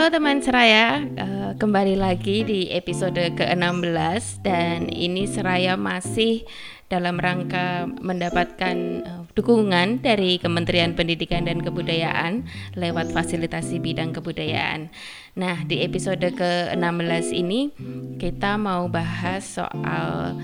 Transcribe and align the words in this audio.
Halo 0.00 0.16
teman 0.16 0.40
Seraya, 0.40 1.04
uh, 1.04 1.52
kembali 1.60 2.00
lagi 2.00 2.40
di 2.40 2.72
episode 2.72 3.20
ke-16 3.36 4.40
dan 4.40 4.88
ini 4.88 5.28
Seraya 5.28 5.76
masih 5.76 6.48
dalam 6.90 7.22
rangka 7.22 7.86
mendapatkan 8.02 8.76
uh, 9.06 9.22
dukungan 9.38 10.02
dari 10.02 10.42
Kementerian 10.42 10.98
Pendidikan 10.98 11.46
dan 11.46 11.62
Kebudayaan 11.62 12.50
lewat 12.74 13.14
fasilitasi 13.14 13.78
bidang 13.78 14.10
kebudayaan. 14.10 14.90
Nah, 15.38 15.62
di 15.62 15.86
episode 15.86 16.26
ke-16 16.34 17.30
ini 17.30 17.70
kita 18.18 18.58
mau 18.58 18.90
bahas 18.90 19.46
soal 19.46 20.34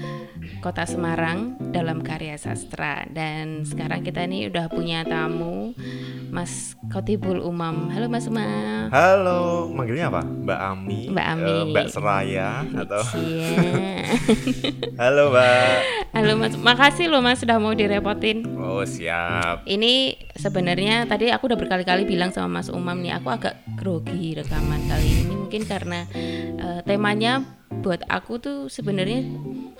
Kota 0.63 0.87
Semarang 0.87 1.59
dalam 1.75 2.07
karya 2.07 2.39
sastra 2.39 3.03
dan 3.11 3.67
sekarang 3.67 4.07
kita 4.07 4.23
ini 4.31 4.47
udah 4.47 4.71
punya 4.71 5.03
tamu 5.03 5.75
Mas 6.31 6.79
Kotibul 6.95 7.43
Umam. 7.43 7.91
Halo 7.91 8.07
Mas 8.07 8.31
Umam. 8.31 8.87
Halo, 8.95 9.67
manggilnya 9.75 10.07
apa? 10.07 10.23
Mbak 10.23 10.61
Ami. 10.63 11.01
Mbak 11.11 11.27
Ami. 11.27 11.51
Uh, 11.51 11.65
Mbak 11.75 11.87
Seraya 11.91 12.63
atau 12.63 13.03
Iya. 13.19 13.51
Halo 15.03 15.35
Mbak. 15.35 15.75
Halo 16.15 16.33
Mas, 16.37 16.55
makasih 16.57 17.09
loh 17.09 17.25
Mas 17.25 17.41
sudah 17.41 17.57
mau 17.57 17.73
direpotin. 17.73 18.45
Oh 18.61 18.85
siap. 18.85 19.65
Ini 19.65 20.17
sebenarnya 20.37 21.09
tadi 21.09 21.33
aku 21.33 21.49
udah 21.51 21.59
berkali-kali 21.59 22.05
bilang 22.05 22.31
sama 22.31 22.61
Mas 22.61 22.69
Umam 22.69 23.01
nih, 23.01 23.17
aku 23.17 23.29
agak 23.33 23.59
grogi 23.77 24.37
rekaman 24.37 24.85
kali 24.87 25.27
ini 25.27 25.35
mungkin 25.35 25.63
karena 25.65 26.05
uh, 26.61 26.81
temanya 26.85 27.43
buat 27.83 28.05
aku 28.07 28.39
tuh 28.39 28.59
sebenarnya 28.69 29.25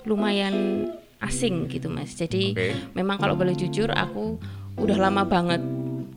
lumayan 0.03 0.87
asing 1.21 1.69
gitu 1.69 1.89
Mas. 1.89 2.13
Jadi 2.13 2.53
Oke. 2.53 2.73
memang 2.93 3.17
kalau 3.17 3.37
boleh 3.37 3.53
jujur 3.53 3.89
aku 3.93 4.37
udah 4.77 4.97
lama 4.97 5.25
banget 5.25 5.61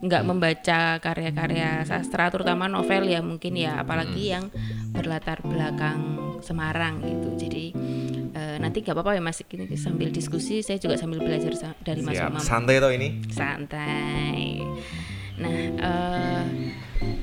nggak 0.00 0.24
membaca 0.24 0.96
karya-karya 0.96 1.84
sastra 1.84 2.32
terutama 2.32 2.72
novel 2.72 3.04
ya 3.04 3.20
mungkin 3.20 3.52
ya 3.52 3.84
apalagi 3.84 4.32
yang 4.32 4.48
berlatar 4.96 5.44
belakang 5.44 6.16
Semarang 6.40 7.04
gitu 7.04 7.36
jadi 7.36 7.76
nanti 8.60 8.80
nggak 8.80 8.92
apa-apa 8.92 9.16
ya 9.16 9.22
mas. 9.22 9.40
Ini 9.40 9.64
sambil 9.74 10.08
diskusi 10.10 10.60
saya 10.60 10.76
juga 10.76 10.94
sambil 10.94 11.18
belajar 11.18 11.50
sa- 11.54 11.76
dari 11.80 12.00
mas 12.00 12.14
Siap. 12.14 12.30
Umam. 12.30 12.42
Santai 12.42 12.76
toh 12.76 12.92
ini. 12.92 13.08
santai. 13.26 14.60
Nah 15.36 15.56
eh, 15.72 16.44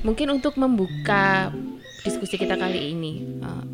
mungkin 0.02 0.26
untuk 0.32 0.54
membuka 0.56 1.54
diskusi 2.02 2.34
kita 2.34 2.54
kali 2.54 2.90
ini 2.90 3.12
eh, 3.38 3.64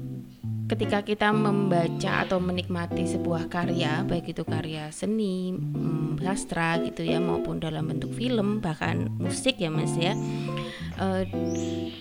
ketika 0.65 1.05
kita 1.05 1.29
membaca 1.31 2.25
atau 2.25 2.41
menikmati 2.41 3.05
sebuah 3.05 3.53
karya 3.53 4.01
baik 4.07 4.33
itu 4.33 4.43
karya 4.49 4.89
seni 4.89 5.53
mm, 5.53 6.25
sastra 6.25 6.81
gitu 6.81 7.05
ya 7.05 7.21
maupun 7.21 7.61
dalam 7.61 7.85
bentuk 7.85 8.17
film 8.17 8.65
bahkan 8.65 9.13
musik 9.21 9.61
ya 9.61 9.69
mas 9.69 9.93
ya 9.97 10.17
Eh, 10.95 11.27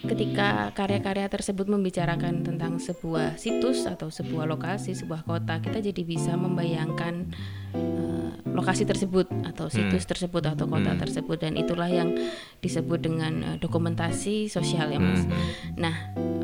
ketika 0.05 0.69
karya-karya 0.77 1.25
tersebut 1.25 1.65
membicarakan 1.65 2.45
tentang 2.45 2.77
sebuah 2.77 3.41
situs 3.41 3.89
atau 3.89 4.13
sebuah 4.13 4.45
lokasi 4.45 4.93
sebuah 4.93 5.25
kota 5.25 5.57
kita 5.65 5.81
jadi 5.81 6.01
bisa 6.05 6.37
membayangkan 6.37 7.33
eh, 7.73 8.29
lokasi 8.53 8.85
tersebut 8.85 9.25
atau 9.49 9.65
situs 9.65 10.05
tersebut 10.05 10.45
atau 10.45 10.69
kota 10.69 10.93
Hmm. 10.93 11.01
tersebut 11.01 11.41
dan 11.41 11.57
itulah 11.57 11.89
yang 11.89 12.13
disebut 12.61 13.01
dengan 13.01 13.33
eh, 13.41 13.57
dokumentasi 13.57 14.45
sosial 14.45 14.93
ya 14.93 15.01
mas 15.01 15.25
Hmm. 15.25 15.41
Nah, 15.73 15.95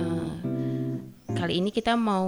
eh, 0.01 0.33
kali 1.37 1.61
ini 1.61 1.69
kita 1.69 1.93
mau 1.93 2.25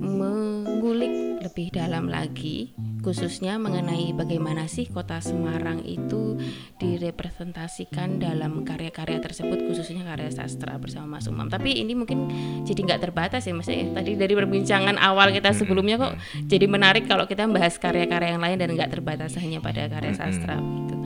mengulik 0.00 1.40
lebih 1.40 1.72
dalam 1.72 2.08
lagi, 2.08 2.72
khususnya 3.00 3.56
mengenai 3.56 4.12
bagaimana 4.12 4.68
sih 4.68 4.88
kota 4.88 5.20
Semarang 5.20 5.80
itu 5.84 6.36
direpresentasikan 6.76 8.20
dalam 8.20 8.64
karya-karya 8.64 9.20
tersebut, 9.24 9.64
khususnya 9.68 10.04
karya 10.04 10.28
sastra 10.32 10.76
bersama 10.76 11.16
Mas 11.18 11.26
Umam. 11.28 11.48
Tapi 11.48 11.80
ini 11.80 11.96
mungkin 11.96 12.28
jadi 12.64 12.80
nggak 12.80 13.00
terbatas 13.00 13.44
ya, 13.48 13.56
Mas. 13.56 13.68
ya. 13.68 13.88
Tadi 13.88 14.16
dari 14.16 14.32
perbincangan 14.36 15.00
awal 15.00 15.32
kita 15.32 15.52
sebelumnya 15.56 15.96
kok 15.96 16.14
jadi 16.44 16.68
menarik 16.68 17.08
kalau 17.08 17.24
kita 17.24 17.48
membahas 17.48 17.80
karya-karya 17.80 18.36
yang 18.36 18.42
lain 18.44 18.56
dan 18.60 18.70
nggak 18.76 18.92
terbatas 18.92 19.36
hanya 19.40 19.64
pada 19.64 19.88
karya 19.88 20.12
sastra 20.12 20.60
gitu. 20.60 20.96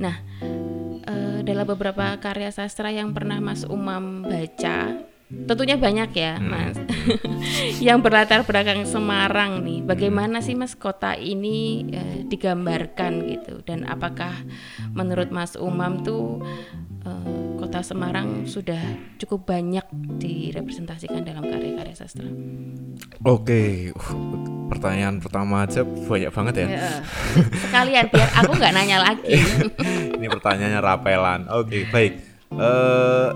Nah, 0.00 0.16
eh, 1.08 1.38
dalam 1.44 1.64
beberapa 1.64 2.16
karya 2.20 2.52
sastra 2.52 2.92
yang 2.92 3.16
pernah 3.16 3.40
Mas 3.40 3.64
Umam 3.64 4.24
baca, 4.24 5.11
tentunya 5.46 5.76
banyak 5.76 6.10
ya, 6.14 6.38
Mas. 6.38 6.78
yang 7.86 8.00
berlatar 8.00 8.46
belakang 8.46 8.84
Semarang 8.86 9.64
nih. 9.64 9.82
Bagaimana 9.82 10.40
sih 10.44 10.54
Mas 10.54 10.78
kota 10.78 11.16
ini 11.18 11.88
eh, 11.90 12.18
digambarkan 12.26 13.12
gitu 13.28 13.60
dan 13.66 13.84
apakah 13.88 14.32
menurut 14.92 15.28
Mas 15.34 15.58
Umam 15.58 16.04
tuh 16.06 16.42
eh, 17.02 17.52
kota 17.58 17.82
Semarang 17.82 18.44
sudah 18.46 18.80
cukup 19.18 19.48
banyak 19.48 19.86
direpresentasikan 20.18 21.22
dalam 21.24 21.46
karya-karya 21.46 21.94
sastra? 21.94 22.26
Oke. 23.22 23.94
Uh, 23.94 24.66
pertanyaan 24.66 25.20
pertama 25.22 25.62
aja 25.62 25.84
banyak 25.84 26.30
banget 26.32 26.54
ya. 26.64 26.66
Ya, 26.66 26.90
sekalian 27.68 28.06
biar 28.10 28.28
aku 28.40 28.50
nggak 28.56 28.72
nanya 28.74 28.98
lagi. 28.98 29.36
ini 30.18 30.26
pertanyaannya 30.26 30.80
rapelan. 30.80 31.40
Oke, 31.52 31.86
baik. 31.92 32.12
Eh 32.52 33.28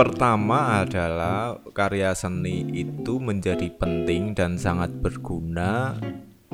pertama 0.00 0.80
adalah 0.80 1.60
karya 1.76 2.16
seni 2.16 2.64
itu 2.72 3.20
menjadi 3.20 3.68
penting 3.76 4.32
dan 4.32 4.56
sangat 4.56 4.88
berguna. 4.96 6.00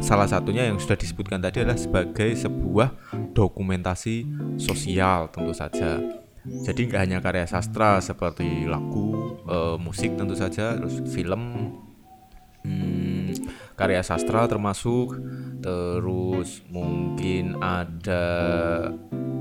Salah 0.03 0.27
satunya 0.27 0.67
yang 0.67 0.83
sudah 0.83 0.99
disebutkan 0.99 1.39
tadi 1.39 1.63
adalah 1.63 1.79
sebagai 1.79 2.35
sebuah 2.35 2.91
dokumentasi 3.39 4.27
sosial 4.59 5.31
tentu 5.31 5.55
saja. 5.55 6.03
Jadi 6.43 6.91
nggak 6.91 7.03
hanya 7.07 7.19
karya 7.23 7.47
sastra 7.47 8.03
seperti 8.03 8.67
lagu, 8.67 9.39
eh, 9.47 9.79
musik 9.79 10.19
tentu 10.19 10.35
saja, 10.35 10.75
terus 10.75 10.99
film, 11.15 11.71
Hmm, 12.67 13.31
karya 13.77 14.01
sastra 14.01 14.49
termasuk. 14.49 15.21
Terus 15.61 16.65
mungkin 16.73 17.61
ada 17.61 18.25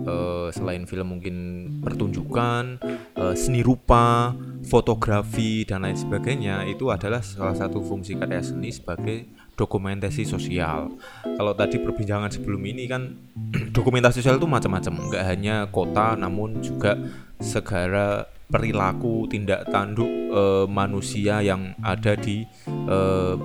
eh, 0.05 0.47
selain 0.53 0.83
film 0.85 1.17
mungkin 1.17 1.35
pertunjukan 1.81 2.83
eh, 3.15 3.35
seni 3.35 3.63
rupa 3.63 4.35
fotografi 4.65 5.63
dan 5.63 5.85
lain 5.85 5.97
sebagainya 5.97 6.65
itu 6.67 6.89
adalah 6.89 7.21
salah 7.21 7.55
satu 7.55 7.79
fungsi 7.81 8.17
karya 8.17 8.41
seni 8.43 8.69
sebagai 8.73 9.25
dokumentasi 9.55 10.27
sosial. 10.27 10.91
Kalau 11.23 11.55
tadi 11.55 11.79
perbincangan 11.79 12.29
sebelum 12.29 12.61
ini 12.67 12.85
kan 12.91 13.15
dokumentasi 13.77 14.19
sosial 14.19 14.37
itu 14.37 14.47
macam-macam. 14.49 14.93
Nggak 15.09 15.23
hanya 15.25 15.55
kota 15.71 16.19
namun 16.19 16.59
juga 16.59 16.99
segala 17.39 18.27
perilaku 18.45 19.25
tindak 19.25 19.65
tanduk 19.73 20.09
eh, 20.09 20.65
manusia 20.69 21.41
yang 21.41 21.73
ada 21.81 22.13
di 22.13 22.45
eh, 22.67 23.35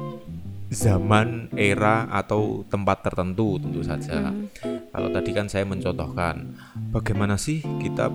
zaman 0.71 1.51
era 1.59 2.07
atau 2.07 2.63
tempat 2.71 3.03
tertentu 3.03 3.59
tentu 3.59 3.83
saja. 3.83 4.31
Kalau 4.63 5.09
tadi 5.11 5.31
kan 5.35 5.51
saya 5.51 5.67
mencontohkan 5.67 6.55
bagaimana 6.95 7.35
sih 7.35 7.59
kita 7.83 8.07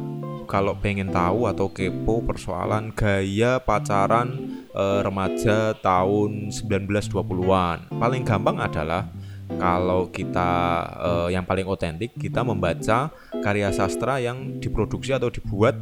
kalau 0.48 0.78
pengen 0.80 1.12
tahu 1.12 1.50
atau 1.50 1.68
kepo 1.68 2.24
persoalan 2.24 2.94
gaya 2.96 3.60
pacaran 3.60 4.62
eh, 4.72 5.00
remaja 5.04 5.76
tahun 5.82 6.54
1920-an 6.54 7.92
paling 7.98 8.24
gampang 8.24 8.62
adalah 8.62 9.10
kalau 9.58 10.10
kita 10.14 10.50
eh, 11.02 11.28
yang 11.34 11.44
paling 11.44 11.66
otentik 11.66 12.14
kita 12.16 12.46
membaca 12.46 13.10
karya 13.42 13.74
sastra 13.74 14.22
yang 14.22 14.62
diproduksi 14.62 15.18
atau 15.18 15.34
dibuat 15.34 15.82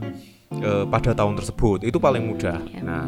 eh, 0.62 0.86
pada 0.86 1.12
tahun 1.16 1.40
tersebut 1.40 1.88
itu 1.88 1.98
paling 1.98 2.24
mudah. 2.28 2.60
Ya. 2.70 2.82
Nah, 2.84 3.08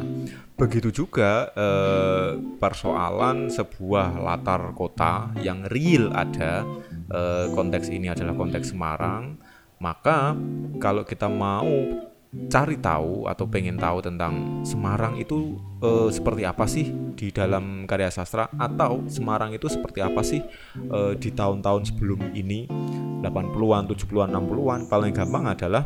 begitu 0.55 0.89
juga 0.89 1.51
eh, 1.51 2.39
persoalan 2.57 3.51
sebuah 3.51 4.17
latar 4.23 4.71
kota 4.73 5.35
yang 5.43 5.67
real 5.67 6.09
ada 6.15 6.63
eh, 7.11 7.45
konteks 7.51 7.91
ini 7.91 8.09
adalah 8.09 8.33
konteks 8.33 8.71
Semarang, 8.71 9.37
maka 9.83 10.33
kalau 10.79 11.03
kita 11.03 11.27
mau 11.27 11.67
cari 12.51 12.75
tahu 12.77 13.25
atau 13.31 13.45
pengen 13.47 13.79
tahu 13.79 14.03
tentang 14.03 14.63
Semarang 14.67 15.15
itu 15.15 15.55
eh, 15.79 16.09
seperti 16.11 16.43
apa 16.43 16.65
sih 16.67 16.91
di 17.15 17.31
dalam 17.31 17.87
karya 17.87 18.11
sastra 18.11 18.51
atau 18.59 19.07
Semarang 19.07 19.55
itu 19.55 19.71
seperti 19.71 20.03
apa 20.03 20.21
sih 20.21 20.43
eh, 20.75 21.13
di 21.15 21.29
tahun-tahun 21.31 21.95
sebelum 21.95 22.35
ini 22.35 22.67
80-an, 23.23 23.89
70-an, 23.89 24.29
60-an 24.35 24.79
paling 24.91 25.13
gampang 25.15 25.45
adalah 25.49 25.83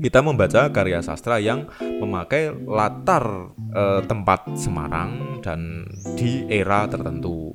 kita 0.00 0.24
membaca 0.24 0.72
karya 0.72 1.04
sastra 1.04 1.36
yang 1.38 1.68
memakai 1.78 2.50
latar 2.52 3.54
eh, 3.76 4.00
tempat 4.08 4.56
Semarang 4.56 5.38
dan 5.44 5.86
di 6.16 6.48
era 6.48 6.88
tertentu. 6.88 7.54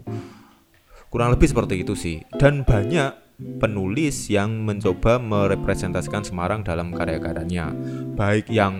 Kurang 1.09 1.33
lebih 1.33 1.47
seperti 1.49 1.81
itu 1.81 1.97
sih. 1.97 2.21
Dan 2.37 2.63
banyak 2.63 3.25
penulis 3.59 4.31
yang 4.31 4.63
mencoba 4.63 5.19
merepresentasikan 5.19 6.23
Semarang 6.23 6.63
dalam 6.63 6.95
karya-karyanya, 6.95 7.71
baik 8.15 8.47
yang 8.47 8.75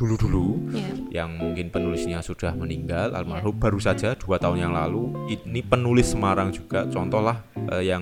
dulu-dulu 0.00 0.72
Ya. 0.72 1.20
yang 1.20 1.36
mungkin 1.36 1.68
penulisnya 1.68 2.24
sudah 2.24 2.56
meninggal 2.56 3.12
almarhum 3.12 3.52
baru 3.60 3.76
saja 3.76 4.16
dua 4.16 4.40
tahun 4.40 4.64
yang 4.64 4.72
lalu 4.72 5.12
ini 5.28 5.60
penulis 5.60 6.16
Semarang 6.16 6.48
juga 6.48 6.88
contoh 6.88 7.20
lah 7.20 7.44
eh, 7.68 7.84
yang 7.84 8.00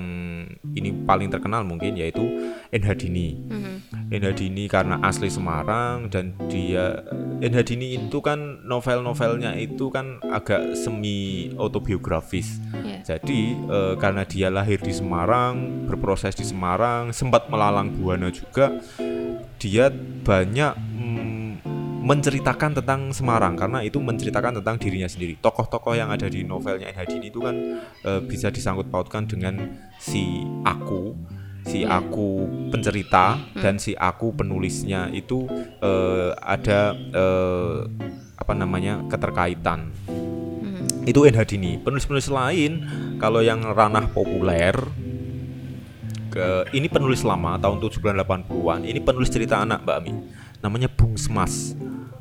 ini 0.78 0.94
paling 1.02 1.26
terkenal 1.26 1.66
mungkin 1.66 1.98
yaitu 1.98 2.22
Enha 2.70 2.94
Dini. 2.94 3.34
Mhm. 3.50 3.74
Enha 4.14 4.30
Dini 4.30 4.70
karena 4.70 5.02
asli 5.02 5.26
Semarang 5.26 6.06
dan 6.06 6.38
dia 6.46 7.02
Enha 7.42 7.66
Dini 7.66 7.98
itu 7.98 8.22
kan 8.22 8.62
novel-novelnya 8.62 9.58
itu 9.58 9.90
kan 9.90 10.22
agak 10.30 10.78
semi 10.78 11.50
autobiografis. 11.58 12.62
Ya. 12.86 13.02
Jadi 13.16 13.58
eh, 13.58 13.94
karena 13.98 14.22
dia 14.22 14.48
lahir 14.54 14.78
di 14.78 14.94
Semarang, 14.94 15.84
berproses 15.90 16.38
di 16.38 16.46
Semarang, 16.46 17.10
sempat 17.10 17.50
melalang 17.50 17.90
buana 17.98 18.30
juga, 18.30 18.78
dia 19.58 19.90
banyak 20.22 20.72
mm, 20.78 21.47
menceritakan 21.98 22.78
tentang 22.78 23.10
Semarang 23.10 23.58
karena 23.58 23.82
itu 23.82 23.98
menceritakan 23.98 24.62
tentang 24.62 24.78
dirinya 24.78 25.10
sendiri. 25.10 25.36
Tokoh-tokoh 25.38 25.98
yang 25.98 26.08
ada 26.08 26.30
di 26.30 26.46
novelnya 26.46 26.88
Enha 26.88 27.04
Dini 27.04 27.28
itu 27.28 27.42
kan 27.42 27.54
eh, 28.04 28.20
bisa 28.22 28.48
disangkut 28.48 28.88
pautkan 28.88 29.26
dengan 29.26 29.58
si 29.98 30.46
aku, 30.62 31.14
si 31.66 31.82
Iya. 31.82 32.00
aku 32.00 32.46
pencerita 32.70 33.36
dan 33.58 33.76
si 33.76 33.92
aku 33.98 34.32
penulisnya 34.32 35.10
itu 35.10 35.44
eh, 35.82 36.30
ada 36.38 36.94
eh, 36.94 37.78
apa 38.38 38.52
namanya 38.54 39.02
keterkaitan 39.10 39.90
Mhm. 40.08 41.04
itu 41.04 41.20
Enha 41.26 41.42
Dini. 41.42 41.76
Penulis-penulis 41.82 42.30
lain 42.30 42.72
kalau 43.18 43.42
yang 43.42 43.60
ranah 43.66 44.06
populer 44.14 44.74
ke 46.28 46.68
ini 46.76 46.86
penulis 46.86 47.24
lama 47.24 47.56
tahun 47.56 47.80
70-an 47.80 48.16
80-an. 48.20 48.84
Ini 48.84 49.00
penulis 49.00 49.32
cerita 49.32 49.64
anak 49.64 49.82
Mbak 49.82 49.96
Ami. 49.98 50.12
Namanya 50.58 50.88
Bung 50.88 51.14
Semas. 51.14 51.74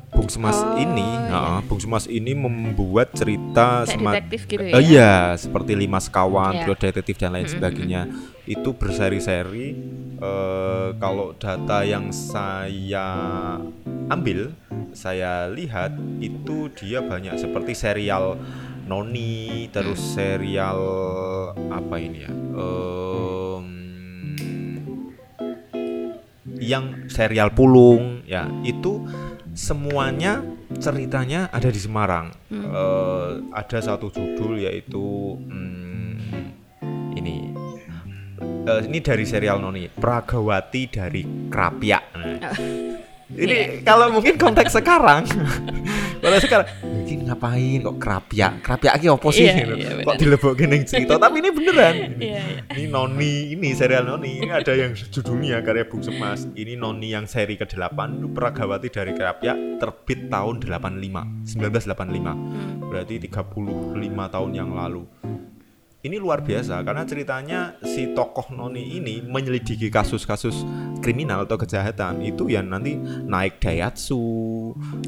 Bung 0.08 0.26
Semas 0.26 0.56
Oh, 0.56 0.74
ini, 0.74 1.04
iya. 1.04 1.28
nah, 1.28 1.58
Bung 1.60 1.78
Semas 1.78 2.08
ini 2.08 2.32
membuat 2.32 3.12
cerita 3.12 3.84
Kayak 3.84 4.24
detektif 4.24 4.40
gitu 4.48 4.64
ya. 4.64 4.80
iya, 4.80 5.12
seperti 5.36 5.76
Lima 5.76 5.98
Sekawan, 5.98 6.56
Iya. 6.56 6.64
Trio 6.64 6.74
Detektif 6.76 7.16
dan 7.16 7.30
lain 7.30 7.44
Mm-mm, 7.44 7.54
sebagainya. 7.54 8.02
Itu 8.44 8.72
berseri-seri. 8.72 9.76
Eh, 10.18 10.88
kalau 10.96 11.36
data 11.36 11.84
yang 11.84 12.10
saya 12.10 13.06
ambil, 14.08 14.50
saya 14.90 15.46
lihat 15.46 15.92
itu 16.18 16.72
dia 16.72 16.98
banyak 16.98 17.36
seperti 17.36 17.76
serial 17.76 18.34
Noni, 18.82 19.68
terus 19.68 20.00
serial 20.16 20.80
apa 21.68 21.96
ini 21.96 22.24
ya? 22.24 22.32
Em, 22.32 23.87
yang 26.58 27.10
serial 27.10 27.54
Pulung, 27.54 28.22
ya 28.26 28.46
itu 28.62 29.06
semuanya 29.54 30.42
ceritanya 30.78 31.50
ada 31.50 31.70
di 31.72 31.80
Semarang. 31.80 32.30
Eh, 32.52 33.30
ada 33.54 33.78
satu 33.80 34.12
judul 34.12 34.62
yaitu 34.62 35.34
hmm, 35.38 37.16
ini 37.18 37.58
Eh, 38.68 38.84
ini 38.84 39.00
dari 39.00 39.24
serial 39.24 39.64
Noni 39.64 39.88
Pragawati 39.88 40.82
dari 40.92 41.24
Krapyak. 41.48 42.04
Nah, 42.20 42.52
ini 43.34 43.84
kalau 43.84 44.08
mungkin 44.08 44.36
konteks 44.36 44.72
sekarang, 44.72 45.28
kalau 46.24 46.38
sekarang 46.40 46.64
mungkin 46.80 47.28
ngapain 47.28 47.78
kok 47.82 47.96
Krapyak? 48.00 48.52
Krapyak 48.64 48.94
iki 48.96 49.08
opo 49.08 49.28
sih? 49.28 49.44
Iya, 49.44 49.68
Gitu. 49.68 49.74
iya, 49.76 49.90
kok 50.00 50.04
benar. 50.08 50.16
dilebokke 50.16 50.64
ning 50.64 50.82
cerita, 50.84 51.14
tapi 51.16 51.44
ini 51.44 51.50
beneran. 51.52 51.94
Iya, 52.18 52.40
iya. 52.40 52.40
Ini 52.72 52.84
Noni, 52.88 53.52
ini 53.52 53.68
serial 53.76 54.08
Noni. 54.08 54.40
Ini 54.40 54.48
ada 54.50 54.72
yang 54.72 54.96
judulnya 54.96 55.60
karya 55.60 55.84
Bung 55.84 56.00
Semas. 56.00 56.48
Ini 56.50 56.74
Noni 56.74 57.12
yang 57.12 57.28
seri 57.28 57.54
ke-8 57.54 57.98
itu 58.16 58.28
Pragawati 58.32 58.88
dari 58.88 59.12
Krapyak 59.12 59.56
terbit 59.76 60.28
tahun 60.28 60.54
85, 60.64 61.44
1985. 61.44 62.32
Hmm. 62.32 62.80
Berarti 62.88 63.14
35 63.20 63.68
tahun 64.28 64.50
yang 64.56 64.72
lalu. 64.72 65.04
Ini 65.98 66.14
luar 66.14 66.46
biasa 66.46 66.78
karena 66.86 67.02
ceritanya 67.02 67.74
si 67.82 68.14
tokoh 68.14 68.54
Noni 68.54 69.02
ini 69.02 69.18
menyelidiki 69.18 69.90
kasus-kasus 69.90 70.62
kriminal 71.02 71.42
atau 71.42 71.58
kejahatan 71.58 72.22
itu 72.22 72.46
yang 72.46 72.70
nanti 72.70 72.94
naik 73.26 73.58
Daihatsu. 73.58 74.22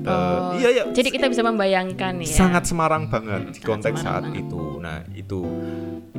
eh, 0.02 0.10
Oh, 0.10 0.58
iya 0.58 0.68
iya. 0.74 0.82
Jadi 0.90 1.14
kita 1.14 1.30
bisa 1.30 1.46
membayangkan 1.46 2.18
ya. 2.18 2.26
sangat 2.26 2.66
Semarang 2.66 3.06
banget 3.06 3.54
di 3.54 3.60
konteks 3.62 4.02
saat 4.02 4.26
banget. 4.26 4.42
itu. 4.50 4.62
Nah, 4.82 5.06
itu 5.14 5.40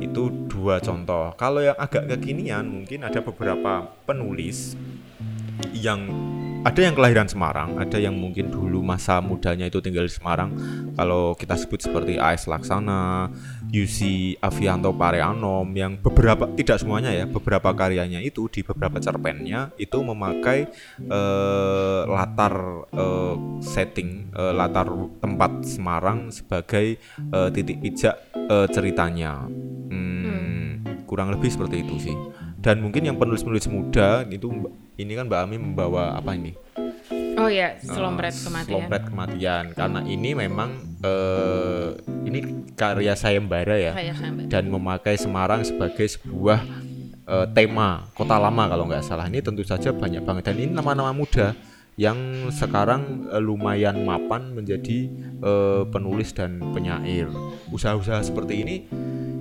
itu 0.00 0.22
dua 0.48 0.80
contoh. 0.80 1.36
Kalau 1.36 1.60
yang 1.60 1.76
agak 1.76 2.08
kekinian 2.08 2.64
mungkin 2.64 3.04
ada 3.04 3.20
beberapa 3.20 3.92
penulis 4.08 4.72
yang 5.76 6.00
ada 6.62 6.78
yang 6.78 6.94
kelahiran 6.94 7.26
Semarang, 7.26 7.74
ada 7.74 7.98
yang 7.98 8.14
mungkin 8.14 8.46
dulu 8.48 8.86
masa 8.86 9.18
mudanya 9.18 9.66
itu 9.66 9.82
tinggal 9.82 10.06
di 10.06 10.14
Semarang. 10.14 10.54
Kalau 10.94 11.34
kita 11.34 11.58
sebut 11.58 11.82
seperti 11.82 12.22
AS 12.22 12.46
Laksana, 12.46 13.26
Yusi 13.72 14.36
Avianto 14.36 14.92
Pareanom 14.92 15.64
yang 15.72 15.96
beberapa 15.96 16.44
tidak 16.52 16.76
semuanya 16.76 17.08
ya, 17.08 17.24
beberapa 17.24 17.72
karyanya 17.72 18.20
itu 18.20 18.44
di 18.52 18.60
beberapa 18.60 19.00
cerpennya 19.00 19.72
itu 19.80 19.96
memakai 20.04 20.68
eh, 21.00 22.02
latar 22.04 22.84
eh, 22.92 23.34
setting 23.64 24.28
eh, 24.36 24.52
latar 24.52 24.92
tempat 25.24 25.64
Semarang 25.64 26.28
sebagai 26.28 27.00
eh, 27.32 27.48
titik 27.56 27.80
pijak 27.80 28.36
eh, 28.36 28.68
ceritanya. 28.68 29.48
Hmm, 29.88 30.84
kurang 31.08 31.32
lebih 31.32 31.48
seperti 31.48 31.80
itu 31.80 31.96
sih. 32.12 32.16
Dan 32.62 32.78
mungkin 32.84 33.08
yang 33.08 33.16
penulis-penulis 33.18 33.66
muda 33.72 34.22
itu 34.28 34.52
ini 35.00 35.12
kan 35.16 35.26
Mbak 35.26 35.40
Ami 35.48 35.56
membawa 35.58 36.14
apa 36.14 36.36
ini? 36.36 36.54
Oh 37.38 37.48
ya, 37.48 37.78
selompret 37.80 38.34
Eh, 38.34 38.42
kematian. 38.44 38.68
Selompret 38.68 39.02
kematian. 39.08 39.64
Karena 39.72 40.00
ini 40.04 40.30
memang 40.36 40.70
eh, 41.00 41.88
ini 42.28 42.38
karya 42.76 43.14
sayembara 43.16 43.76
ya 43.78 43.92
dan 44.48 44.68
memakai 44.68 45.16
Semarang 45.16 45.64
sebagai 45.64 46.04
sebuah 46.06 46.60
eh, 47.24 47.46
tema 47.56 48.06
kota 48.12 48.36
lama 48.36 48.68
kalau 48.68 48.84
nggak 48.88 49.04
salah. 49.04 49.26
Ini 49.28 49.40
tentu 49.40 49.64
saja 49.64 49.90
banyak 49.94 50.22
banget 50.22 50.52
dan 50.52 50.56
ini 50.60 50.72
nama-nama 50.72 51.12
muda 51.16 51.56
yang 51.96 52.48
sekarang 52.52 53.28
eh, 53.32 53.40
lumayan 53.40 54.04
mapan 54.04 54.52
menjadi 54.52 55.08
eh, 55.40 55.82
penulis 55.88 56.36
dan 56.36 56.60
penyair. 56.72 57.28
Usaha-usaha 57.72 58.20
seperti 58.22 58.54
ini 58.60 58.76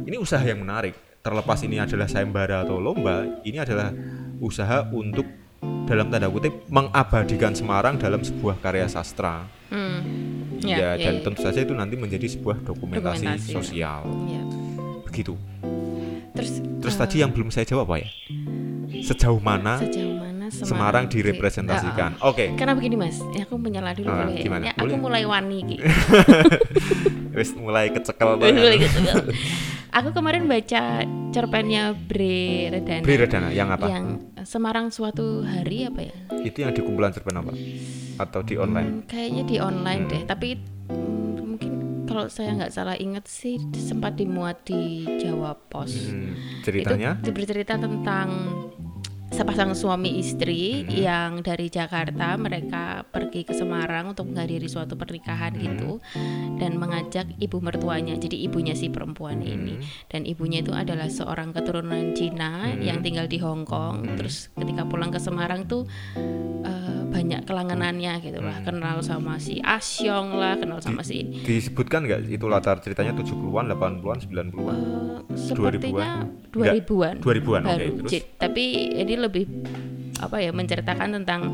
ini 0.08 0.16
usaha 0.16 0.42
yang 0.42 0.64
menarik. 0.64 0.96
Terlepas 1.22 1.62
ini 1.62 1.78
adalah 1.78 2.10
sayembara 2.10 2.66
atau 2.66 2.82
lomba, 2.82 3.22
ini 3.46 3.62
adalah 3.62 3.94
usaha 4.42 4.90
untuk 4.90 5.30
dalam 5.62 6.08
tanda 6.08 6.28
kutip 6.28 6.66
mengabadikan 6.68 7.52
Semarang 7.52 7.96
dalam 7.96 8.19
sebuah 8.19 8.58
karya 8.58 8.88
sastra. 8.88 9.46
Hmm. 9.68 10.00
Ya, 10.62 10.78
Ya, 10.78 10.90
dan 10.96 11.16
ya, 11.18 11.22
tentu 11.22 11.42
saja 11.42 11.60
itu 11.60 11.74
nanti 11.74 11.96
menjadi 11.96 12.28
sebuah 12.30 12.62
dokumentasi, 12.62 13.25
Dokumentasi. 13.25 13.52
sosial. 13.52 14.06
ya. 14.25 14.42
Begitu. 15.04 15.34
Terus 16.31 16.52
Terus 16.80 16.96
eh, 16.96 17.00
tadi 17.00 17.16
yang 17.19 17.30
belum 17.30 17.50
saya 17.50 17.66
jawab 17.66 17.86
apa 17.88 17.98
ya? 18.00 18.10
Sejauh 19.02 19.38
mana 19.38 19.78
sejauh 19.78 20.16
mana 20.16 20.30
Semarang, 20.47 20.68
Semarang 20.68 21.06
di- 21.07 21.16
direpresentasikan? 21.18 22.12
Ah, 22.18 22.24
ah. 22.24 22.30
Oke, 22.30 22.52
Karena 22.54 22.74
begini 22.74 22.95
Mas, 22.95 23.18
ya 23.31 23.44
aku 23.44 23.56
menyela 23.56 23.92
dulu 23.92 24.07
ya? 24.07 24.35
gimana? 24.38 24.64
Ya, 24.66 24.74
aku 24.76 24.95
mulai 24.95 25.24
wani 25.24 25.57
gitu. 25.66 25.83
wis 27.38 27.56
mulai 27.56 27.88
kecekel 27.90 28.35
Mulai 28.35 28.52
banget. 28.52 28.92
kan. 29.07 29.26
Aku 29.92 30.16
kemarin 30.16 30.48
baca 30.48 31.04
cerpennya 31.36 31.92
Bre 31.92 32.71
Redana. 32.71 33.04
Beri 33.04 33.18
Redana 33.19 33.48
yang 33.52 33.76
apa? 33.76 33.92
Yang 33.92 34.06
Semarang 34.48 34.88
suatu 34.88 35.44
hari 35.44 35.83
apa 35.83 36.07
ya? 36.07 36.16
Itu 36.42 36.64
yang 36.64 36.71
di 36.71 36.80
kumpulan 36.80 37.12
cerpen 37.12 37.36
apa? 37.36 37.52
Atau 38.16 38.40
di 38.48 38.56
online? 38.56 39.04
Hmm, 39.04 39.07
kayaknya 39.12 39.44
di 39.44 39.57
online 39.60 40.07
Hmm. 40.07 40.12
deh, 40.16 40.24
tapi 40.24 40.50
hmm, 40.88 41.44
mungkin 41.44 41.71
kalau 42.07 42.31
saya 42.31 42.56
nggak 42.56 42.71
salah 42.71 42.95
ingat 42.95 43.28
sih 43.28 43.60
sempat 43.76 44.16
dimuat 44.16 44.64
di 44.64 45.04
Jawa 45.19 45.60
Pos. 45.60 45.92
Hmm, 46.07 46.40
ceritanya? 46.64 47.19
Itu 47.19 47.36
bercerita 47.36 47.76
tentang 47.76 48.28
sepasang 49.31 49.71
suami 49.71 50.19
istri 50.19 50.83
Hmm. 50.83 50.92
yang 50.92 51.31
dari 51.40 51.71
Jakarta 51.71 52.35
mereka 52.35 53.07
pergi 53.07 53.47
ke 53.47 53.56
Semarang 53.56 54.11
untuk 54.11 54.28
menghadiri 54.28 54.68
suatu 54.68 54.94
pernikahan 54.94 55.56
Hmm. 55.56 55.61
gitu 55.64 55.92
dan 56.59 56.76
mengajak 56.76 57.31
ibu 57.40 57.57
mertuanya 57.57 58.19
jadi 58.19 58.38
ibunya 58.44 58.76
si 58.76 58.92
perempuan 58.92 59.40
Hmm. 59.40 59.47
ini 59.50 59.76
dan 60.07 60.28
ibunya 60.28 60.59
itu 60.59 60.76
adalah 60.76 61.07
seorang 61.07 61.56
keturunan 61.56 62.11
Cina 62.11 62.69
Hmm. 62.69 62.83
yang 62.83 63.00
tinggal 63.00 63.26
di 63.26 63.40
Hong 63.40 63.64
Kong 63.64 64.19
terus 64.19 64.52
ketika 64.54 64.83
pulang 64.83 65.09
ke 65.09 65.18
Semarang 65.18 65.64
tuh 65.64 65.88
eh, 66.61 67.02
banyak 67.07 67.44
kelangenannya 67.44 68.21
gitu 68.21 68.40
lah 68.40 68.59
Hmm. 68.59 68.68
kenal 68.68 68.97
sama 69.00 69.40
si 69.40 69.57
Asyong 69.59 70.35
lah 70.35 70.56
kenal 70.56 70.78
sama 70.78 71.02
si 71.02 71.23
ini 71.23 71.40
Disebutkan 71.42 72.04
nggak 72.04 72.28
itu 72.28 72.45
latar 72.45 72.78
ceritanya 72.80 73.11
70-an, 73.14 73.66
80-an, 73.66 74.18
90-an? 74.19 74.76
Eh, 75.31 75.40
sepertinya 75.40 76.28
2000-an? 76.52 77.16
2000-an 77.16 77.16
2000-an, 77.18 77.61
oke, 77.64 77.71
baru 77.71 77.92
terus? 78.04 78.11
Tapi 78.38 78.64
ini 78.94 79.14
lebih 79.21 79.45
apa 80.21 80.37
ya 80.37 80.54
menceritakan 80.54 81.21
tentang 81.21 81.54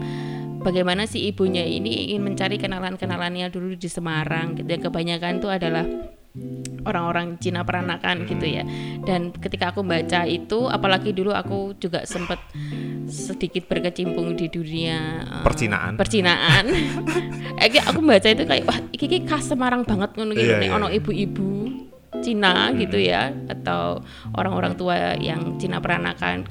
bagaimana 0.59 1.07
si 1.07 1.27
ibunya 1.29 1.63
ini 1.63 2.11
ingin 2.11 2.23
mencari 2.33 2.59
kenalan-kenalannya 2.59 3.47
dulu 3.47 3.77
di 3.77 3.87
Semarang 3.87 4.59
gitu 4.59 4.67
yang 4.67 4.83
kebanyakan 4.83 5.39
itu 5.39 5.47
adalah 5.47 5.85
orang-orang 6.87 7.35
Cina 7.41 7.65
peranakan 7.67 8.23
gitu 8.29 8.45
ya. 8.47 8.63
Dan 9.03 9.33
ketika 9.35 9.75
aku 9.75 9.83
baca 9.83 10.23
itu 10.23 10.69
apalagi 10.69 11.11
dulu 11.11 11.33
aku 11.33 11.75
juga 11.77 12.07
sempat 12.07 12.39
sedikit 13.07 13.67
berkecimpung 13.67 14.35
di 14.35 14.47
dunia 14.51 15.23
eh, 15.23 15.43
Percinaan. 15.43 15.95
percinaan. 15.95 16.65
Eh, 17.59 17.67
kayak 17.71 17.85
aku 17.91 17.99
baca 18.03 18.27
itu 18.27 18.43
kayak 18.43 18.63
wah 18.67 18.79
iki 18.93 19.23
khas 19.25 19.49
Semarang 19.51 19.83
banget 19.83 20.15
ngono 20.15 20.35
gitu. 20.35 20.47
Iya, 20.47 20.61
nek 20.61 20.69
iya, 20.69 20.77
ono 20.77 20.87
iya. 20.91 20.97
ibu-ibu 20.99 21.51
Cina 22.17 22.71
gitu 22.73 22.97
ya 22.97 23.29
atau 23.51 24.01
orang-orang 24.33 24.73
tua 24.73 25.15
yang 25.19 25.59
Cina 25.61 25.77
peranakan 25.77 26.47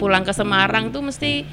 pulang 0.00 0.24
ke 0.24 0.32
Semarang 0.32 0.88
tuh 0.88 1.04
mesti 1.04 1.44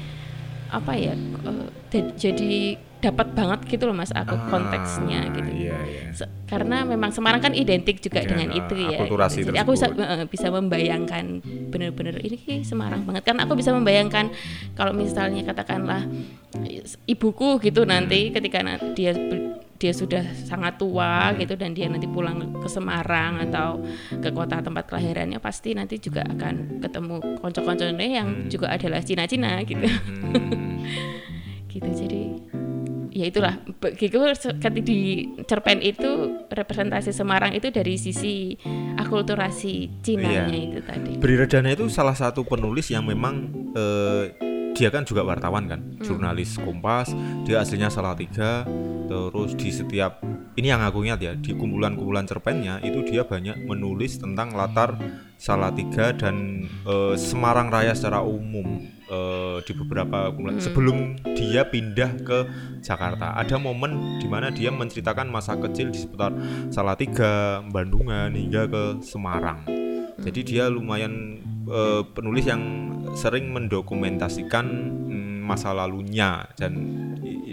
apa 0.68 0.92
ya 0.92 1.14
uh, 1.44 1.68
jadi 2.16 2.76
dapat 2.98 3.30
banget 3.30 3.60
gitu 3.70 3.86
loh 3.86 3.94
mas 3.94 4.10
aku 4.10 4.34
Ah, 4.34 4.50
konteksnya 4.50 5.30
gitu 5.30 5.46
Iya, 5.46 5.76
iya. 5.86 6.02
Se- 6.10 6.26
karena 6.44 6.82
memang 6.82 7.14
Semarang 7.14 7.38
kan 7.38 7.54
identik 7.54 8.02
juga 8.02 8.26
Dengan, 8.26 8.50
dengan 8.50 8.58
itu 8.58 8.74
uh, 8.74 8.90
ya 8.90 8.98
akulturasi 8.98 9.36
gitu. 9.38 9.48
jadi 9.48 9.58
aku 9.62 9.70
bisa 9.70 9.86
tersebut. 9.86 10.02
eh, 10.18 10.26
bisa 10.26 10.46
membayangkan 10.50 11.24
bener-bener 11.70 12.18
ini 12.18 12.36
ki 12.36 12.54
Semarang 12.66 13.06
banget 13.06 13.22
kan 13.22 13.38
aku 13.38 13.54
bisa 13.54 13.70
membayangkan 13.70 14.34
kalau 14.74 14.90
misalnya 14.92 15.46
katakanlah 15.46 16.10
ibuku 17.06 17.60
gitu 17.60 17.86
Hmm. 17.86 17.90
nanti 17.94 18.34
ketika 18.34 18.60
dia 18.92 19.14
dia 19.78 19.94
sudah 19.94 20.26
sangat 20.42 20.74
tua 20.76 21.30
gitu 21.38 21.54
dan 21.54 21.70
dia 21.70 21.86
nanti 21.86 22.10
pulang 22.10 22.58
ke 22.58 22.66
Semarang 22.66 23.38
atau 23.46 23.78
ke 24.18 24.34
kota 24.34 24.58
tempat 24.58 24.90
kelahirannya 24.90 25.38
pasti 25.38 25.70
nanti 25.72 26.02
juga 26.02 26.26
akan 26.26 26.82
ketemu 26.82 27.16
konco-konconya 27.38 28.06
yang 28.22 28.28
juga 28.50 28.74
adalah 28.74 28.98
Cina-Cina 29.00 29.62
gitu. 29.62 29.86
Hmm. 29.86 30.82
gitu 31.72 31.88
jadi 31.94 32.22
ya 33.14 33.24
itulah. 33.30 33.54
Begitu 33.78 34.18
ketika 34.18 34.68
di 34.74 35.00
cerpen 35.46 35.78
itu 35.78 36.42
representasi 36.50 37.14
Semarang 37.14 37.54
itu 37.54 37.70
dari 37.70 37.94
sisi 37.94 38.58
akulturasi 38.98 40.02
Cinanya 40.02 40.50
Iya. 40.54 40.70
itu 40.74 40.80
tadi. 40.82 41.12
Bri 41.18 41.34
Redana 41.38 41.70
itu 41.70 41.86
salah 41.86 42.18
satu 42.18 42.42
penulis 42.42 42.90
yang 42.90 43.06
memang 43.06 43.46
eh, 43.78 44.47
dia 44.78 44.94
kan 44.94 45.02
juga 45.02 45.26
wartawan 45.26 45.66
kan, 45.66 45.82
jurnalis 45.98 46.54
Kompas, 46.54 47.10
dia 47.42 47.58
aslinya 47.58 47.90
Salatiga, 47.90 48.62
terus 49.10 49.58
di 49.58 49.74
setiap 49.74 50.22
ini 50.54 50.70
yang 50.74 50.82
aku 50.82 51.06
ingat 51.06 51.18
ya 51.22 51.32
di 51.38 51.54
kumpulan-kumpulan 51.54 52.26
cerpennya 52.26 52.82
itu 52.82 53.02
dia 53.06 53.22
banyak 53.22 53.62
menulis 53.66 54.18
tentang 54.18 54.54
latar 54.54 54.98
Salatiga 55.38 56.10
dan 56.10 56.66
eh, 56.66 57.14
Semarang 57.14 57.70
Raya 57.70 57.94
secara 57.94 58.26
umum 58.26 58.82
eh, 59.06 59.58
di 59.62 59.72
beberapa 59.78 60.34
kumpulan. 60.34 60.58
Sebelum 60.58 61.14
dia 61.38 61.62
pindah 61.62 62.10
ke 62.26 62.38
Jakarta. 62.82 63.38
Ada 63.38 63.54
momen 63.54 64.18
di 64.18 64.26
mana 64.26 64.50
dia 64.50 64.74
menceritakan 64.74 65.30
masa 65.30 65.54
kecil 65.54 65.94
di 65.94 66.02
seputar 66.02 66.34
Salatiga, 66.74 67.62
Bandungan 67.70 68.34
hingga 68.34 68.66
ke 68.66 68.82
Semarang. 69.06 69.62
Jadi 70.18 70.42
dia 70.42 70.66
lumayan 70.66 71.38
eh, 71.70 72.02
penulis 72.02 72.42
yang 72.50 72.90
sering 73.18 73.50
mendokumentasikan 73.50 74.66
mm, 75.10 75.42
masa 75.42 75.74
lalunya 75.74 76.46
dan 76.54 76.72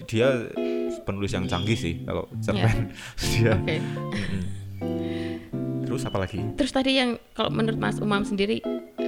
dia 0.06 0.46
penulis 1.02 1.34
yang 1.34 1.50
canggih 1.50 1.74
sih 1.74 2.06
kalau 2.06 2.30
cerpen 2.38 2.94
dia. 3.34 3.58
oke 3.58 3.76
Mm-mm. 4.14 4.42
Terus 5.86 6.02
apa 6.06 6.18
lagi? 6.22 6.40
terus 6.60 6.70
tadi 6.70 7.00
yang 7.00 7.16
kalau 7.34 7.50
menurut 7.50 7.80
Mas 7.80 7.98
Umam 7.98 8.22
sendiri 8.22 8.60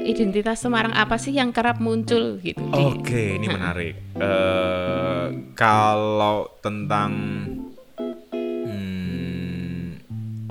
identitas 0.07 0.63
Semarang 0.63 0.95
apa 0.95 1.19
sih 1.19 1.35
yang 1.35 1.51
kerap 1.51 1.83
muncul 1.83 2.39
gitu 2.39 2.63
di 2.63 2.83
Oke, 2.95 3.35
ini 3.35 3.51
menarik. 3.51 4.15
Eh, 4.15 5.25
kalau 5.51 6.47
tentang 6.63 7.11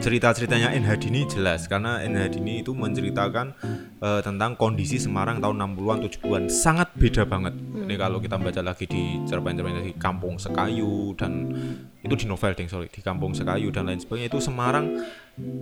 cerita-ceritanya 0.07 0.71
N 0.71 0.87
Hadini 0.87 1.27
jelas 1.27 1.67
karena 1.67 1.99
N 2.07 2.15
Hadini 2.15 2.63
itu 2.63 2.71
menceritakan 2.71 3.59
eh, 3.99 4.23
tentang 4.23 4.55
kondisi 4.55 5.03
Semarang 5.03 5.43
tahun 5.43 5.59
60-an 5.75 5.99
70-an 6.07 6.43
sangat 6.47 6.95
beda 6.95 7.27
banget. 7.27 7.59
Ini 7.59 7.95
kalau 7.99 8.23
kita 8.23 8.39
baca 8.39 8.63
lagi 8.63 8.87
di 8.87 9.19
cerpen-cerpen 9.27 9.91
di 9.91 9.95
Kampung 9.99 10.39
Sekayu 10.39 11.11
dan 11.19 11.51
itu 12.07 12.15
di 12.23 12.27
novel 12.31 12.55
ding 12.55 12.71
sorry 12.71 12.87
di 12.87 13.03
Kampung 13.03 13.35
Sekayu 13.35 13.75
dan 13.75 13.91
lain 13.91 13.99
sebagainya 13.99 14.31
itu 14.31 14.39
Semarang 14.39 15.03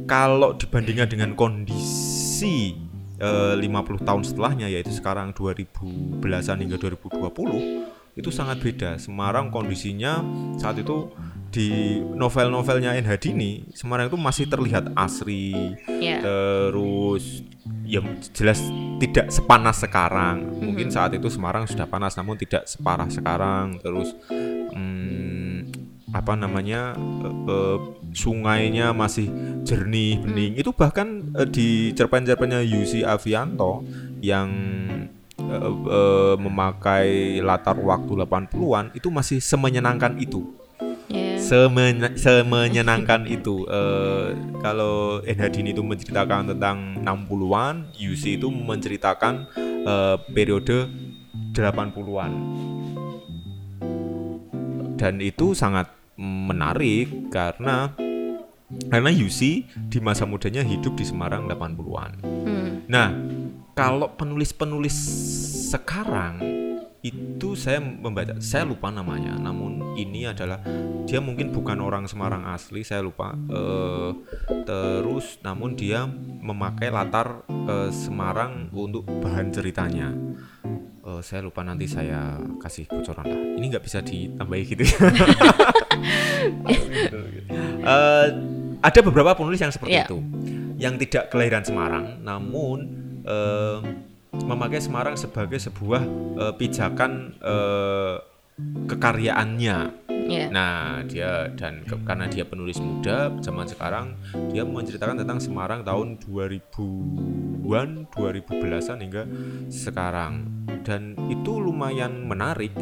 kalau 0.05 0.53
dibandingkan 0.53 1.09
dengan 1.09 1.33
kondisi 1.33 2.77
eh, 3.17 3.57
50 3.57 3.65
tahun 4.05 4.23
setelahnya 4.29 4.69
yaitu 4.69 4.93
sekarang 4.93 5.33
2010-an 5.33 6.59
hingga 6.61 6.77
2020 6.77 8.13
itu 8.15 8.29
sangat 8.29 8.61
beda. 8.61 9.01
Semarang 9.01 9.49
kondisinya 9.49 10.21
saat 10.61 10.77
itu 10.79 11.09
di 11.55 12.03
novel-novelnya 12.03 12.99
N 12.99 13.07
Hadini 13.07 13.71
Semarang 13.71 14.11
itu 14.11 14.19
masih 14.19 14.51
terlihat 14.51 14.91
asri 14.99 15.79
ya. 16.03 16.19
terus 16.19 17.47
ya 17.87 18.01
jelas 18.33 18.59
tidak 18.99 19.29
sepanas 19.31 19.85
sekarang. 19.85 20.43
Mungkin 20.61 20.89
saat 20.89 21.13
itu 21.15 21.29
Semarang 21.29 21.69
sudah 21.69 21.85
panas 21.87 22.17
namun 22.17 22.41
tidak 22.41 22.67
separah 22.67 23.09
sekarang. 23.13 23.79
Terus 23.79 24.17
hmm, 24.73 25.71
apa 26.15 26.33
namanya 26.35 26.97
eh, 26.97 27.37
eh, 27.51 27.79
sungainya 28.17 28.97
masih 28.97 29.29
jernih 29.63 30.21
bening. 30.21 30.53
Itu 30.59 30.73
bahkan 30.73 31.35
eh, 31.37 31.49
di 31.49 31.93
cerpen-cerpennya 31.93 32.65
Yusi 32.65 33.05
Avianto 33.05 33.85
yang 34.25 34.49
eh, 35.39 35.71
eh, 35.71 36.35
memakai 36.41 37.39
latar 37.45 37.77
waktu 37.77 38.25
80-an 38.25 38.97
itu 38.97 39.09
masih 39.13 39.39
semenyenangkan 39.39 40.17
itu 40.17 40.64
Semen- 41.45 42.17
semenyenangkan 42.17 43.29
itu 43.29 43.69
Eh, 43.69 44.29
kalau 44.65 45.21
N 45.21 45.39
Hadini 45.39 45.77
itu 45.77 45.85
menceritakan 45.85 46.57
tentang 46.57 47.05
60-an 47.05 47.93
Yusi 47.97 48.41
itu 48.41 48.49
menceritakan 48.49 49.45
eh, 49.85 50.17
periode 50.33 50.89
80-an 51.53 52.33
dan 54.97 55.21
itu 55.21 55.53
sangat 55.53 55.91
menarik 56.17 57.29
karena 57.29 57.93
karena 58.89 59.11
Yusi 59.13 59.69
di 59.69 59.99
masa 60.01 60.25
mudanya 60.25 60.65
hidup 60.65 60.97
di 60.97 61.05
Semarang 61.05 61.45
80-an 61.47 62.13
Hmm. 62.25 62.69
Nah, 62.85 63.09
kalau 63.73 64.13
penulis-penulis 64.13 64.95
sekarang 65.69 66.41
itu 67.05 67.53
saya 67.53 67.85
membaca, 67.85 68.41
saya 68.41 68.65
lupa 68.65 68.89
namanya. 68.89 69.37
Namun 69.37 69.93
ini 69.95 70.25
adalah 70.25 70.65
dia 71.05 71.21
mungkin 71.21 71.53
bukan 71.53 71.77
orang 71.79 72.09
Semarang 72.09 72.49
asli, 72.49 72.81
saya 72.81 73.05
lupa. 73.05 73.37
Eh, 73.37 74.11
terus, 74.65 75.37
namun 75.45 75.77
dia 75.77 76.09
memakai 76.41 76.89
latar 76.89 77.45
eh, 77.47 77.93
Semarang 77.93 78.73
untuk 78.73 79.05
bahan 79.05 79.53
ceritanya. 79.53 80.17
Eh, 81.05 81.21
saya 81.21 81.45
lupa 81.45 81.61
nanti 81.61 81.85
saya 81.85 82.41
kasih 82.57 82.89
bocoran 82.89 83.29
lah. 83.29 83.41
Ini 83.61 83.65
nggak 83.69 83.85
bisa 83.85 84.01
ditambahi 84.01 84.63
gitu 84.65 84.83
ya. 84.89 84.97
Eh, 87.85 88.27
ada 88.81 89.01
beberapa 89.05 89.37
penulis 89.37 89.61
yang 89.61 89.69
seperti 89.69 89.93
Iya. 89.93 90.09
itu 90.09 90.19
yang 90.77 90.97
tidak 90.97 91.29
kelahiran 91.29 91.61
Semarang 91.65 92.21
namun 92.21 92.79
eh, 93.25 93.77
memakai 94.43 94.83
Semarang 94.83 95.15
sebagai 95.15 95.57
sebuah 95.57 96.03
eh, 96.37 96.53
pijakan 96.55 97.13
eh, 97.39 98.17
kekaryaannya. 98.87 99.79
ya 100.25 100.47
Nah, 100.49 101.05
dia 101.05 101.53
dan 101.53 101.83
ke- 101.83 102.01
karena 102.01 102.25
dia 102.25 102.43
penulis 102.43 102.79
muda 102.79 103.29
zaman 103.39 103.67
sekarang, 103.67 104.15
dia 104.49 104.65
menceritakan 104.65 105.21
tentang 105.21 105.37
Semarang 105.37 105.83
tahun 105.83 106.17
2000-an, 106.19 108.09
2010-an 108.09 108.99
hingga 109.01 109.23
sekarang. 109.69 110.49
Dan 110.81 111.13
itu 111.29 111.59
lumayan 111.59 112.25
menarik. 112.25 112.73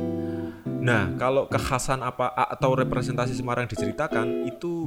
Nah, 0.82 1.14
kalau 1.14 1.47
kekhasan 1.47 2.02
apa 2.02 2.30
atau 2.30 2.75
representasi 2.75 3.32
Semarang 3.32 3.66
diceritakan 3.66 4.44
itu 4.44 4.87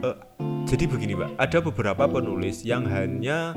eh, 0.00 0.16
jadi 0.64 0.84
begini, 0.84 1.12
Mbak. 1.16 1.30
Ada 1.36 1.58
beberapa 1.60 2.04
penulis 2.06 2.64
yang 2.64 2.88
hanya 2.88 3.52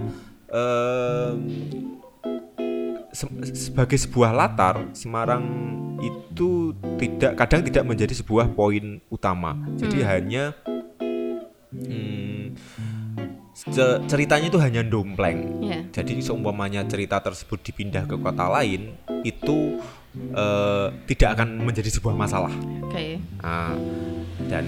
se- 3.12 3.32
sebagai 3.54 3.98
sebuah 3.98 4.32
latar 4.32 4.90
Semarang 4.94 5.44
itu 5.98 6.78
tidak 7.02 7.34
kadang 7.36 7.62
tidak 7.66 7.84
menjadi 7.84 8.14
sebuah 8.14 8.54
poin 8.54 9.02
utama. 9.10 9.58
Jadi 9.74 10.06
hanya 10.06 10.54
hmm, 11.74 12.54
ce- 13.74 14.00
ceritanya 14.06 14.48
itu 14.48 14.62
hanya 14.62 14.86
dompleng. 14.86 15.58
ya 15.66 15.82
Jadi 15.90 16.22
seumpamanya 16.22 16.86
cerita 16.86 17.18
tersebut 17.18 17.58
dipindah 17.66 18.06
ke 18.06 18.14
kota 18.14 18.46
lain 18.46 18.94
itu 19.26 19.82
eh, 20.38 20.88
tidak 21.10 21.42
akan 21.42 21.66
menjadi 21.66 21.90
sebuah 21.90 22.14
masalah. 22.14 22.54
oke 22.86 23.18
Ah, 23.42 23.74
dan 24.48 24.66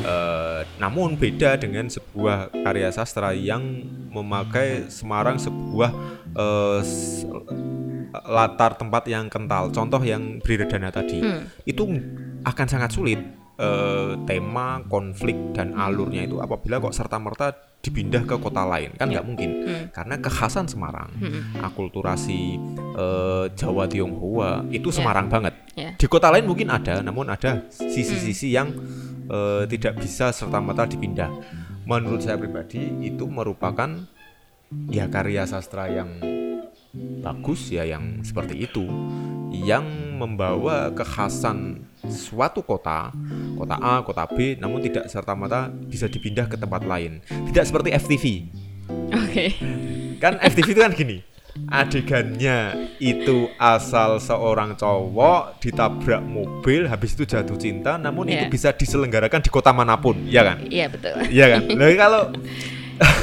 eh, 0.00 0.60
namun 0.76 1.16
beda 1.16 1.56
dengan 1.56 1.88
sebuah 1.88 2.52
karya 2.52 2.92
sastra 2.92 3.32
yang 3.32 3.64
memakai 4.12 4.88
Semarang 4.88 5.36
sebuah 5.36 5.90
eh, 6.32 6.80
latar 8.24 8.76
tempat 8.76 9.04
yang 9.06 9.28
kental. 9.28 9.68
Contoh 9.70 10.00
yang 10.00 10.40
Briredana 10.40 10.88
tadi 10.88 11.20
Hmm. 11.20 11.44
itu 11.64 11.84
akan 12.44 12.66
sangat 12.66 12.92
sulit 12.92 13.20
eh, 13.56 14.12
tema, 14.28 14.84
konflik 14.84 15.32
dan 15.56 15.72
alurnya 15.72 16.28
itu 16.28 16.36
apabila 16.38 16.76
kok 16.76 16.92
serta 16.92 17.16
merta 17.16 17.56
dipindah 17.80 18.26
ke 18.26 18.36
kota 18.36 18.66
lain 18.66 18.92
kan 18.98 19.08
nggak 19.08 19.24
mungkin 19.24 19.50
Hmm. 19.64 19.84
karena 19.96 20.20
kekhasan 20.20 20.68
Semarang, 20.68 21.08
Hmm. 21.16 21.64
akulturasi 21.64 22.60
eh, 22.96 23.44
Jawa 23.56 23.88
Tionghoa 23.88 24.60
itu 24.68 24.92
Ya. 24.92 25.00
Semarang 25.00 25.32
banget. 25.32 25.56
Ya 25.76 25.94
Di 25.94 26.06
kota 26.08 26.32
lain 26.32 26.48
mungkin 26.48 26.72
ada, 26.72 27.04
namun 27.04 27.28
ada 27.28 27.68
sisi-sisi 27.70 28.56
yang 28.56 28.72
eh, 29.28 29.62
tidak 29.68 30.00
bisa 30.00 30.32
serta 30.32 30.58
merta 30.58 30.88
dipindah. 30.88 31.30
menurut 31.86 32.18
saya 32.18 32.34
pribadi 32.34 32.82
itu 33.06 33.30
merupakan 33.30 33.86
ya 34.90 35.06
karya 35.06 35.46
sastra 35.46 35.86
yang 35.86 36.18
bagus 37.22 37.70
ya 37.70 37.86
yang 37.86 38.26
seperti 38.26 38.66
itu 38.66 38.82
yang 39.54 39.86
membawa 40.18 40.90
kekhasan 40.90 41.86
suatu 42.08 42.64
kota, 42.64 43.14
kota 43.54 43.76
A, 43.78 44.02
kota 44.02 44.24
B, 44.26 44.56
namun 44.58 44.82
tidak 44.82 45.06
serta-merta 45.06 45.70
bisa 45.70 46.10
dipindah 46.10 46.50
ke 46.50 46.56
tempat 46.58 46.82
lain. 46.84 47.22
Tidak 47.28 47.64
seperti 47.64 47.94
FTV. 47.94 48.24
Oke. 49.12 49.44
Kan 50.18 50.40
FTV 50.40 50.68
itu 50.72 50.80
kan 50.80 50.92
gini, 50.96 51.20
adegannya 51.66 52.58
itu 52.98 53.48
asal 53.56 54.18
seorang 54.18 54.74
cowok 54.74 55.58
ditabrak 55.58 56.22
mobil, 56.22 56.86
habis 56.86 57.14
itu 57.14 57.24
jatuh 57.24 57.56
cinta, 57.56 57.96
namun 57.96 58.28
itu 58.28 58.46
Iya. 58.46 58.52
bisa 58.52 58.68
diselenggarakan 58.70 59.40
di 59.40 59.50
kota 59.50 59.72
mana 59.72 59.96
pun, 59.96 60.16
ya 60.26 60.44
kan? 60.44 60.62
Iya 60.66 60.86
betul. 60.88 61.14
Iya 61.26 61.46
kan? 61.56 61.62
Lah 61.78 61.88
kalau 61.94 62.22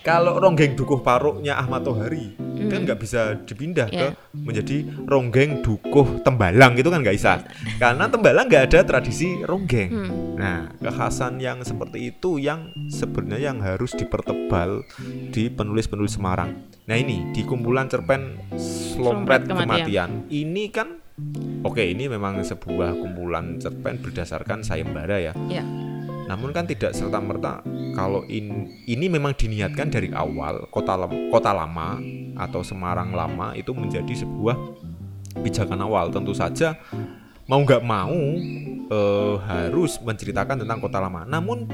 kalau 0.00 0.40
ronggeng 0.40 0.72
dukuh 0.74 1.04
paruknya 1.04 1.60
Ahmad 1.60 1.84
Tohari 1.84 2.32
kan 2.60 2.84
nggak 2.84 3.00
bisa 3.00 3.34
dipindah 3.40 3.88
ke 3.88 4.12
Iya. 4.12 4.14
menjadi 4.36 4.84
ronggeng 5.08 5.64
dukuh 5.64 6.20
tembalang 6.20 6.76
itu 6.76 6.86
kan 6.86 7.00
nggak 7.00 7.16
bisa 7.16 7.42
karena 7.80 8.04
tembalang 8.06 8.46
nggak 8.46 8.64
ada 8.70 8.80
tradisi 8.84 9.42
ronggeng. 9.42 9.90
Hmm. 9.90 10.10
Nah 10.36 10.58
kekhasan 10.78 11.40
yang 11.40 11.64
seperti 11.64 12.12
itu 12.12 12.36
yang 12.36 12.68
sebenarnya 12.86 13.50
yang 13.50 13.58
harus 13.58 13.96
dipertebal 13.96 14.84
di 15.32 15.48
penulis-penulis 15.48 16.14
Semarang. 16.14 16.69
Nah 16.90 16.98
ini 16.98 17.30
di 17.30 17.46
kumpulan 17.46 17.86
cerpen 17.86 18.34
Slompret 18.58 19.46
Kematian. 19.46 19.62
Kematian 19.86 20.10
ini 20.26 20.66
kan 20.74 20.98
Oke, 21.60 21.84
ini 21.84 22.08
memang 22.08 22.40
sebuah 22.40 22.96
kumpulan 22.96 23.60
cerpen 23.60 24.00
berdasarkan 24.00 24.64
sayembara 24.64 25.20
ya. 25.20 25.36
Iya. 25.46 25.60
Namun 26.24 26.56
kan 26.56 26.64
tidak 26.64 26.96
serta 26.96 27.20
merta 27.20 27.60
kalau 27.92 28.24
in- 28.26 28.72
ini 28.88 29.06
memang 29.12 29.36
diniatkan 29.36 29.92
dari 29.92 30.08
awal 30.16 30.64
kota 30.72 30.96
kota 31.28 31.52
lama 31.52 32.00
atau 32.40 32.64
Semarang 32.64 33.12
lama 33.12 33.52
itu 33.52 33.76
menjadi 33.76 34.24
sebuah 34.24 34.56
pijakan 35.44 35.84
awal. 35.84 36.08
Tentu 36.08 36.32
saja 36.32 36.80
mau 37.44 37.60
nggak 37.60 37.84
mau 37.84 38.16
eh, 38.88 39.36
harus 39.44 40.00
menceritakan 40.00 40.64
tentang 40.64 40.80
kota 40.80 40.98
lama. 41.04 41.28
Namun 41.28 41.68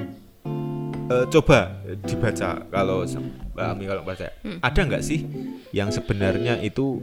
eh, 1.11 1.27
coba 1.31 1.81
dibaca 2.03 2.63
kalau 2.69 3.07
Ami 3.57 3.89
kalau 3.89 4.05
baca 4.05 4.29
ada 4.61 4.81
nggak 4.85 5.01
sih 5.01 5.25
yang 5.73 5.89
sebenarnya 5.89 6.61
itu 6.61 7.01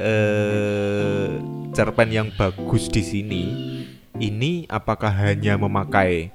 eh, 0.00 1.36
cerpen 1.76 2.08
yang 2.08 2.28
bagus 2.34 2.88
di 2.88 3.02
sini? 3.04 3.44
Ini 4.18 4.66
apakah 4.66 5.14
hanya 5.14 5.54
memakai 5.54 6.34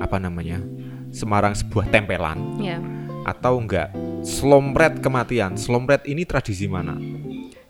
apa 0.00 0.16
namanya 0.16 0.64
Semarang 1.12 1.52
sebuah 1.52 1.92
tempelan? 1.92 2.56
Iya. 2.56 2.78
atau 3.22 3.54
enggak 3.62 3.94
slompret 4.26 4.98
kematian. 4.98 5.54
Slompret 5.54 6.10
ini 6.10 6.26
tradisi 6.26 6.66
mana 6.66 6.98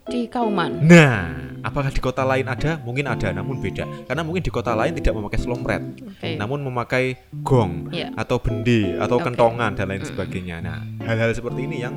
Di 0.03 0.27
Kauman. 0.27 0.83
nah 0.83 1.31
apakah 1.63 1.95
di 1.95 2.03
kota 2.03 2.27
lain 2.27 2.51
ada 2.51 2.83
mungkin 2.83 3.07
ada 3.07 3.31
namun 3.31 3.63
beda 3.63 3.87
karena 4.11 4.23
mungkin 4.27 4.43
di 4.43 4.51
kota 4.51 4.75
lain 4.75 4.99
tidak 4.99 5.15
memakai 5.15 5.39
slompret 5.39 5.83
Oke. 6.03 6.35
namun 6.35 6.59
memakai 6.67 7.23
gong 7.47 7.95
Iya. 7.95 8.11
atau 8.19 8.43
bende 8.43 8.99
atau 8.99 9.23
Oke. 9.23 9.31
kentongan 9.31 9.79
dan 9.79 9.87
lain 9.95 10.03
sebagainya 10.03 10.59
nah 10.59 10.83
hal-hal 11.07 11.31
seperti 11.31 11.71
ini 11.71 11.87
yang 11.87 11.95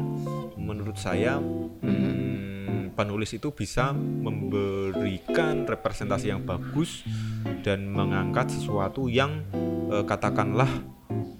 menurut 0.54 1.02
saya 1.02 1.42
hmm, 1.42 2.94
penulis 2.94 3.34
itu 3.34 3.50
bisa 3.52 3.90
memberikan 3.92 5.66
representasi 5.66 6.30
yang 6.30 6.46
bagus 6.46 7.02
dan 7.66 7.90
mengangkat 7.90 8.54
sesuatu 8.54 9.10
yang 9.10 9.42
eh, 9.90 10.06
katakanlah 10.06 10.70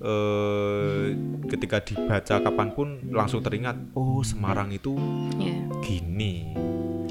eh, 0.06 1.04
ketika 1.48 1.82
dibaca 1.82 2.36
kapan 2.40 2.70
pun 2.72 2.88
langsung 3.10 3.42
teringat 3.42 3.76
oh 3.94 4.22
Semarang 4.22 4.70
itu 4.70 4.94
Iya. 5.36 5.58
gini 5.82 6.54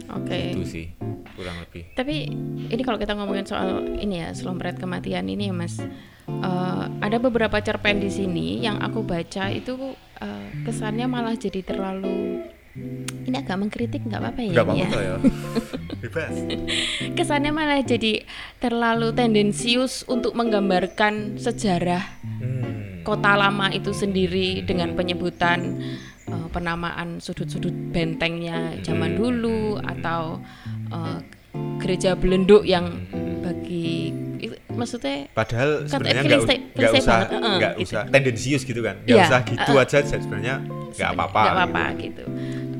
Oke. 0.09 0.55
itu 0.55 0.63
sih 0.65 0.87
kurang 1.35 1.59
lebih 1.61 1.91
Tapi 1.93 2.31
ini 2.71 2.83
kalau 2.83 2.97
kita 2.97 3.13
ngomongin 3.13 3.45
soal 3.45 3.83
ini 3.95 4.23
ya 4.23 4.31
selompret 4.31 4.79
kematian 4.79 5.27
ini 5.27 5.51
ya 5.51 5.55
mas, 5.55 5.83
Eh, 6.25 6.85
ada 7.05 7.21
beberapa 7.21 7.61
cerpen 7.61 8.01
di 8.01 8.09
sini 8.09 8.57
yang 8.59 8.81
aku 8.81 9.05
baca 9.05 9.53
itu 9.53 9.77
eh, 10.17 10.49
kesannya 10.65 11.05
malah 11.05 11.37
jadi 11.37 11.61
terlalu 11.61 12.41
ini 13.25 13.37
agak 13.37 13.55
mengkritik 13.55 14.03
nggak 14.03 14.21
apa-apa 14.25 14.41
ya 14.41 14.51
nggak 14.51 14.67
apa-apa 14.67 14.99
ya. 14.99 15.05
ya 15.05 15.17
bebas 16.03 16.35
Kesannya 17.13 17.53
malah 17.53 17.85
jadi 17.85 18.25
terlalu 18.57 19.13
tendensius 19.13 20.01
untuk 20.07 20.33
menggambarkan 20.33 21.37
sejarah 21.37 22.03
Hmm. 22.25 22.54
Kota 23.05 23.33
lama 23.35 23.69
itu 23.69 23.93
sendiri 23.93 24.61
dengan 24.63 24.93
penyebutan 24.93 25.79
eh, 26.25 26.49
penamaan 26.51 27.21
sudut-sudut 27.21 27.71
bentengnya 27.91 28.81
zaman 28.81 29.13
Hmm. 29.13 29.19
dulu 29.21 29.61
atau 29.79 30.41
eh, 30.91 31.19
gereja 31.79 32.15
belenduk 32.15 32.65
yang 32.65 32.89
bagi 33.39 34.11
itu- 34.41 34.59
maksudnya 34.71 35.29
Padahal 35.31 35.85
Kata- 35.85 35.91
sebenarnya 35.93 36.23
nggak 36.25 36.41
usah 36.41 37.19
nggak 37.31 37.73
gitu. 37.77 37.85
usah 37.87 38.03
tendensius 38.09 38.63
gitu 38.63 38.81
kan 38.81 38.97
nggak 38.99 39.15
Iya, 39.15 39.25
usah 39.25 39.41
gitu 39.45 39.71
uh-uh. 39.71 39.85
aja 39.85 39.99
sebenarnya 40.01 40.55
nggak 40.95 41.11
apa-apa 41.13 41.41
nggak 41.41 41.55
apa-apa 41.55 41.85
gitu. 42.01 42.25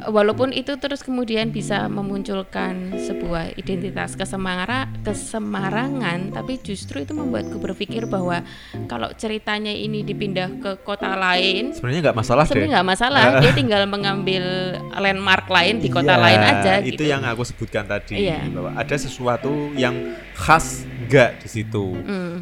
Walaupun 0.05 0.53
itu 0.53 0.77
terus 0.77 1.01
kemudian 1.01 1.49
bisa 1.49 1.89
memunculkan 1.89 2.93
sebuah 3.01 3.57
identitas 3.57 4.13
kesemara 4.13 4.85
kesemarangan, 5.01 6.29
tapi 6.31 6.61
justru 6.61 7.01
itu 7.01 7.13
membuatku 7.13 7.57
berpikir 7.57 8.05
bahwa 8.05 8.45
kalau 8.85 9.09
ceritanya 9.17 9.73
ini 9.73 10.05
dipindah 10.05 10.61
ke 10.61 10.71
kota 10.85 11.17
lain, 11.17 11.73
sebenarnya 11.73 12.13
nggak 12.13 12.19
masalah 12.21 12.45
sebenarnya 12.45 12.73
nggak 12.77 12.89
masalah. 12.89 13.25
Dia 13.43 13.53
tinggal 13.53 13.83
mengambil 13.89 14.45
landmark 14.93 15.49
lain 15.49 15.81
di 15.81 15.89
kota 15.89 16.15
Iya, 16.15 16.21
lain 16.21 16.41
aja 16.43 16.73
itu 16.81 17.01
gitu. 17.01 17.03
yang 17.09 17.25
aku 17.25 17.43
sebutkan 17.43 17.89
tadi 17.89 18.29
Iya. 18.29 18.45
bahwa 18.53 18.77
ada 18.77 18.97
sesuatu 18.97 19.73
yang 19.73 19.95
khas 20.37 20.85
nggak 21.09 21.41
di 21.41 21.49
situ 21.49 21.97
Hmm, 21.97 22.37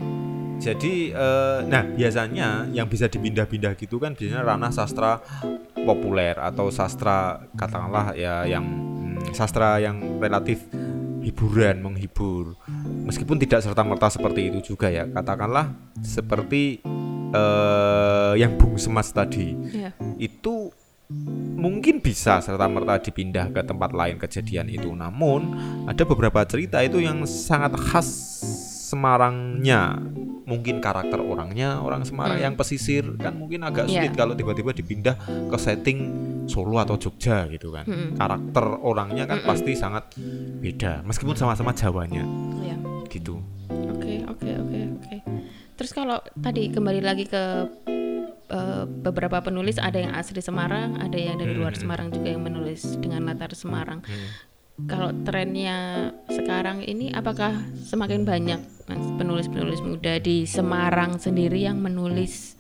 jadi 0.62 0.94
eh, 1.11 1.59
nah 1.66 1.83
biasanya 1.83 2.70
yang 2.70 2.87
bisa 2.87 3.11
dipindah-pindah 3.11 3.75
gitu 3.75 3.98
kan 3.98 4.14
biasanya 4.14 4.46
ranah 4.46 4.70
sastra 4.70 5.18
populer 5.83 6.38
atau 6.38 6.70
sastra 6.70 7.42
katakanlah 7.59 8.14
ya 8.14 8.46
yang 8.46 8.62
hmm, 8.62 9.35
sastra 9.35 9.83
yang 9.83 10.22
relatif 10.22 10.62
hiburan 11.22 11.83
menghibur. 11.83 12.55
Meskipun 13.07 13.38
tidak 13.42 13.62
serta 13.62 13.83
merta 13.83 14.11
seperti 14.11 14.55
itu 14.55 14.75
juga 14.75 14.90
ya 14.90 15.07
katakanlah 15.11 15.75
seperti 15.98 16.79
eh, 17.35 18.33
yang 18.38 18.55
Bung 18.55 18.79
Semas 18.79 19.11
tadi. 19.11 19.59
Ya. 19.75 19.90
itu 20.22 20.70
mungkin 21.61 22.01
bisa 22.01 22.40
serta 22.40 22.64
merta 22.72 22.96
dipindah 22.96 23.53
ke 23.53 23.61
tempat 23.66 23.90
lain 23.90 24.16
kejadian 24.16 24.70
itu. 24.70 24.94
Namun 24.94 25.59
ada 25.90 26.07
beberapa 26.07 26.40
cerita 26.46 26.79
itu 26.81 27.03
yang 27.03 27.27
sangat 27.27 27.75
khas 27.77 28.09
Semarangnya 28.92 29.96
mungkin 30.44 30.78
karakter 30.78 31.16
orangnya 31.18 31.81
orang 31.81 32.05
Semarang 32.05 32.37
Hmm. 32.37 32.46
yang 32.46 32.55
pesisir 32.55 33.09
kan 33.16 33.33
mungkin 33.33 33.62
agak 33.62 33.88
sulit 33.88 34.12
kalau 34.12 34.35
tiba-tiba 34.35 34.70
dipindah 34.70 35.16
ke 35.48 35.57
setting 35.57 35.98
Solo 36.44 36.76
atau 36.76 36.98
Jogja 36.98 37.46
gitu 37.46 37.70
kan 37.70 37.87
Mm-mm. 37.87 38.14
karakter 38.14 38.64
orangnya 38.83 39.24
kan 39.24 39.38
Mm-mm. 39.38 39.48
pasti 39.48 39.72
sangat 39.72 40.12
beda 40.59 41.00
meskipun 41.02 41.33
sama-sama 41.33 41.72
Jawanya 41.72 42.26
Ya. 42.61 42.76
gitu 43.09 43.40
Oke, 43.72 44.18
oke, 44.26 44.50
oke, 44.59 44.78
oke. 44.92 45.16
Terus 45.72 45.90
kalau 45.90 46.18
tadi 46.37 46.68
kembali 46.68 47.00
lagi 47.00 47.24
ke 47.24 47.42
eh, 48.50 48.85
beberapa 48.85 49.40
penulis 49.40 49.78
ada 49.78 49.96
yang 49.96 50.12
asli 50.12 50.37
Semarang, 50.38 50.98
ada 50.98 51.14
yang 51.14 51.38
dari 51.38 51.55
luar 51.55 51.72
Hmm. 51.72 51.81
Semarang 51.81 52.09
juga 52.11 52.28
yang 52.28 52.42
menulis 52.42 52.98
dengan 52.98 53.24
latar 53.24 53.55
Semarang. 53.55 54.02
Kalau 54.72 55.12
trennya 55.22 56.11
sekarang 56.32 56.80
ini 56.80 57.12
apakah 57.12 57.61
semakin 57.76 58.24
banyak 58.24 58.61
penulis-penulis 59.20 59.85
muda 59.85 60.16
di 60.16 60.48
Semarang 60.48 61.20
sendiri 61.20 61.61
yang 61.61 61.78
menulis 61.78 62.56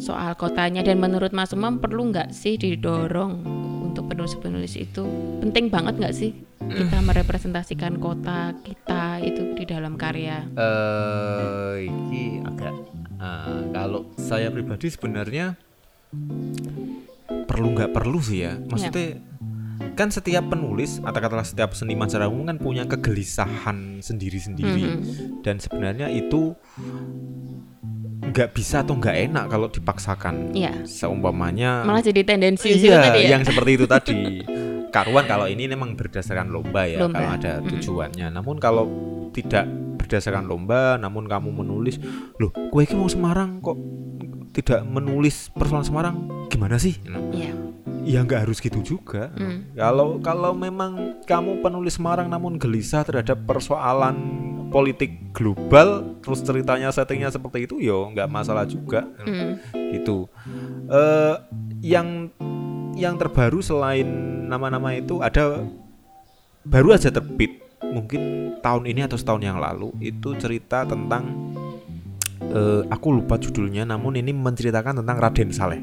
soal 0.00 0.34
kotanya. 0.34 0.80
Dan 0.80 0.98
menurut 0.98 1.30
Mas 1.36 1.52
Umam 1.52 1.78
perlu 1.78 2.10
nggak 2.10 2.32
sih 2.32 2.56
didorong 2.56 3.44
untuk 3.92 4.08
penulis-penulis 4.08 4.80
itu? 4.80 5.04
Penting 5.44 5.68
banget 5.68 6.00
nggak 6.00 6.16
sih 6.16 6.32
kita 6.60 7.02
merepresentasikan 7.02 8.00
kota 8.00 8.56
kita 8.64 9.20
itu 9.20 9.54
di 9.60 9.64
dalam 9.68 10.00
karya? 10.00 10.48
Eh 10.56 11.86
ini 11.86 12.40
agak 12.40 12.74
eh, 13.20 13.62
kalau 13.70 14.08
saya 14.16 14.48
pribadi 14.48 14.88
sebenarnya 14.88 15.54
perlu 17.46 17.68
nggak 17.76 17.92
perlu 17.92 18.18
sih 18.18 18.48
ya. 18.48 18.56
Maksudnya 18.58 19.29
kan 19.92 20.08
setiap 20.08 20.44
penulis 20.46 20.98
atau 20.98 21.12
katakanlah 21.14 21.44
setiap 21.44 21.72
seniman 21.72 22.06
secara 22.06 22.26
umum 22.26 22.46
kan 22.46 22.56
punya 22.56 22.84
kegelisahan 22.84 24.00
sendiri-sendiri 24.00 24.84
Mhm. 24.96 25.40
dan 25.40 25.56
sebenarnya 25.56 26.08
itu 26.08 26.56
nggak 28.22 28.48
bisa 28.52 28.84
atau 28.84 28.94
nggak 28.94 29.16
enak 29.26 29.44
kalau 29.48 29.66
dipaksakan 29.66 30.52
Iya. 30.52 30.84
seumpamanya 30.84 31.82
malah 31.82 32.00
jadi 32.00 32.22
tendensi 32.22 32.70
iya 32.70 33.00
tadi 33.02 33.26
ya 33.26 33.36
yang 33.36 33.42
seperti 33.42 33.70
itu 33.74 33.86
tadi 33.86 34.18
karuan 34.88 35.24
kalau 35.24 35.46
ini 35.46 35.66
memang 35.66 35.96
berdasarkan 35.96 36.48
lomba 36.48 36.84
ya 36.84 37.02
Lomba, 37.02 37.18
kalau 37.18 37.30
ada 37.34 37.52
tujuannya 37.60 38.26
namun 38.30 38.56
kalau 38.56 38.86
tidak 39.30 39.66
berdasarkan 40.00 40.42
lomba, 40.42 40.98
namun 40.98 41.30
kamu 41.30 41.54
menulis, 41.54 42.02
loh, 42.34 42.50
kue 42.50 42.82
ini 42.82 42.98
mau 42.98 43.06
Semarang 43.06 43.62
kok 43.62 43.78
tidak 44.50 44.82
menulis 44.82 45.54
persoalan 45.54 45.86
Semarang, 45.86 46.16
gimana 46.50 46.82
sih? 46.82 46.98
Iya. 47.30 47.54
Ya 48.04 48.24
nggak 48.24 48.48
harus 48.48 48.58
gitu 48.60 48.80
juga. 48.80 49.32
Hmm. 49.36 49.70
Kalau 49.76 50.20
kalau 50.20 50.52
memang 50.56 51.22
kamu 51.24 51.60
penulis 51.60 51.96
Semarang 52.00 52.28
namun 52.30 52.56
gelisah 52.56 53.04
terhadap 53.04 53.44
persoalan 53.44 54.16
politik 54.70 55.34
global, 55.34 56.16
terus 56.22 56.40
ceritanya 56.46 56.94
settingnya 56.94 57.28
seperti 57.34 57.66
itu, 57.66 57.82
yo 57.82 58.08
nggak 58.14 58.30
masalah 58.30 58.64
juga. 58.64 59.04
Hmm. 59.20 59.58
Itu 59.92 60.30
eh 60.90 61.34
yang 61.80 62.30
yang 62.98 63.16
terbaru 63.16 63.64
selain 63.64 64.06
nama-nama 64.50 64.92
itu 64.92 65.22
ada 65.22 65.64
baru 66.66 66.92
aja 66.92 67.08
terbit 67.08 67.62
mungkin 67.80 68.54
tahun 68.60 68.84
ini 68.84 69.08
atau 69.08 69.16
setahun 69.16 69.40
yang 69.40 69.56
lalu 69.56 69.88
itu 70.04 70.36
cerita 70.36 70.84
tentang 70.84 71.54
eh, 72.44 72.82
aku 72.92 73.08
lupa 73.16 73.40
judulnya 73.40 73.88
namun 73.88 74.20
ini 74.20 74.36
menceritakan 74.36 75.00
tentang 75.00 75.16
Raden 75.16 75.50
Saleh 75.50 75.80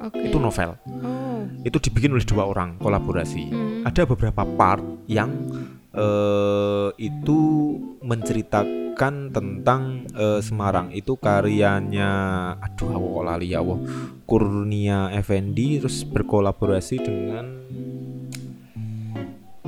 Oke. 0.00 0.32
itu 0.32 0.40
novel 0.40 0.80
Oh. 1.04 1.25
Itu 1.64 1.78
dibikin 1.78 2.14
oleh 2.14 2.26
dua 2.26 2.46
orang 2.46 2.78
kolaborasi. 2.78 3.42
Hmm. 3.50 3.82
ada 3.86 4.02
beberapa 4.02 4.42
part 4.44 4.82
yang 5.06 5.30
eh, 5.96 6.88
itu 7.00 7.40
menceritakan 8.02 9.32
tentang 9.32 10.04
eh, 10.12 10.40
Semarang 10.44 10.92
itu 10.92 11.16
karyanya 11.16 12.10
aduh 12.60 12.90
aku 12.92 13.06
kok 13.20 13.24
lali 13.24 13.52
ya 13.54 13.64
Allah 13.64 13.78
Kurnia 14.26 15.14
Effendi 15.14 15.80
terus 15.80 16.04
berkolaborasi 16.04 16.96
dengan 17.00 17.46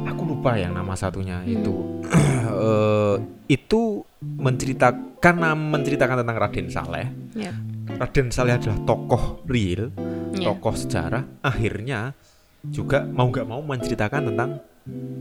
aku 0.03 0.23
lupa 0.35 0.59
yang 0.59 0.75
nama 0.75 0.95
satunya 0.99 1.43
itu. 1.47 1.75
Eh, 2.59 3.17
itu 3.55 4.03
menceritakan 4.19 5.35
menceritakan 5.71 6.27
tentang 6.27 6.37
Raden 6.43 6.67
Saleh. 6.75 7.07
Ya. 7.39 7.55
Raden 7.87 8.35
Saleh 8.35 8.59
adalah 8.59 8.83
tokoh 8.83 9.47
real 9.47 9.95
Ya. 10.39 10.55
tokoh 10.55 10.75
sejarah 10.75 11.25
akhirnya 11.43 12.15
juga 12.65 13.07
mau 13.07 13.29
nggak 13.31 13.47
mau 13.47 13.63
menceritakan 13.63 14.35
tentang 14.35 14.51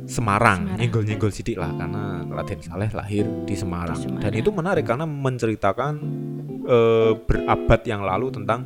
Semarang, 0.08 0.64
Semarang. 0.64 0.80
nyenggol-nyenggol 0.80 1.28
sidik 1.28 1.60
lah 1.60 1.76
karena 1.76 2.24
Raden 2.24 2.64
Saleh 2.64 2.88
lahir 2.96 3.28
di 3.44 3.52
Semarang. 3.52 4.00
Di 4.00 4.08
Semarang. 4.08 4.24
dan 4.24 4.34
itu 4.34 4.50
menarik 4.56 4.88
karena 4.88 5.04
menceritakan 5.04 5.94
eh, 6.64 7.12
berabad 7.20 7.82
yang 7.84 8.00
lalu 8.00 8.32
tentang 8.32 8.64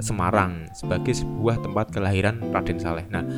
Semarang 0.00 0.72
sebagai 0.72 1.12
sebuah 1.12 1.60
tempat 1.60 1.92
kelahiran 1.92 2.40
Raden 2.48 2.80
Saleh. 2.80 3.04
Nah 3.12 3.28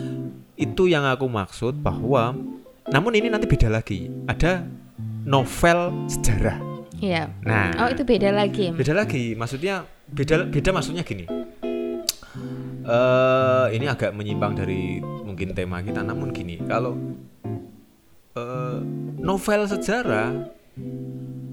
itu 0.55 0.87
yang 0.87 1.03
aku 1.03 1.27
maksud 1.27 1.83
bahwa 1.83 2.31
namun 2.94 3.12
ini 3.18 3.27
nanti 3.27 3.51
beda 3.51 3.66
lagi 3.66 4.07
ada 4.31 4.62
novel 5.27 6.07
sejarah. 6.07 6.62
Iya. 7.01 7.27
Nah 7.42 7.75
Oh 7.81 7.90
itu 7.90 8.07
beda 8.07 8.31
lagi. 8.31 8.70
beda 8.70 8.94
lagi 8.94 9.35
maksudnya 9.35 9.83
beda 10.07 10.46
beda 10.46 10.70
maksudnya 10.70 11.03
gini 11.03 11.25
eh 12.90 13.66
ini 13.79 13.87
agak 13.87 14.11
menyimpang 14.11 14.59
dari 14.59 14.98
mungkin 14.98 15.55
tema 15.55 15.79
kita 15.79 16.03
namun 16.03 16.35
gini 16.35 16.59
kalau 16.66 16.98
eh, 18.35 18.79
novel 19.22 19.70
sejarah 19.70 20.35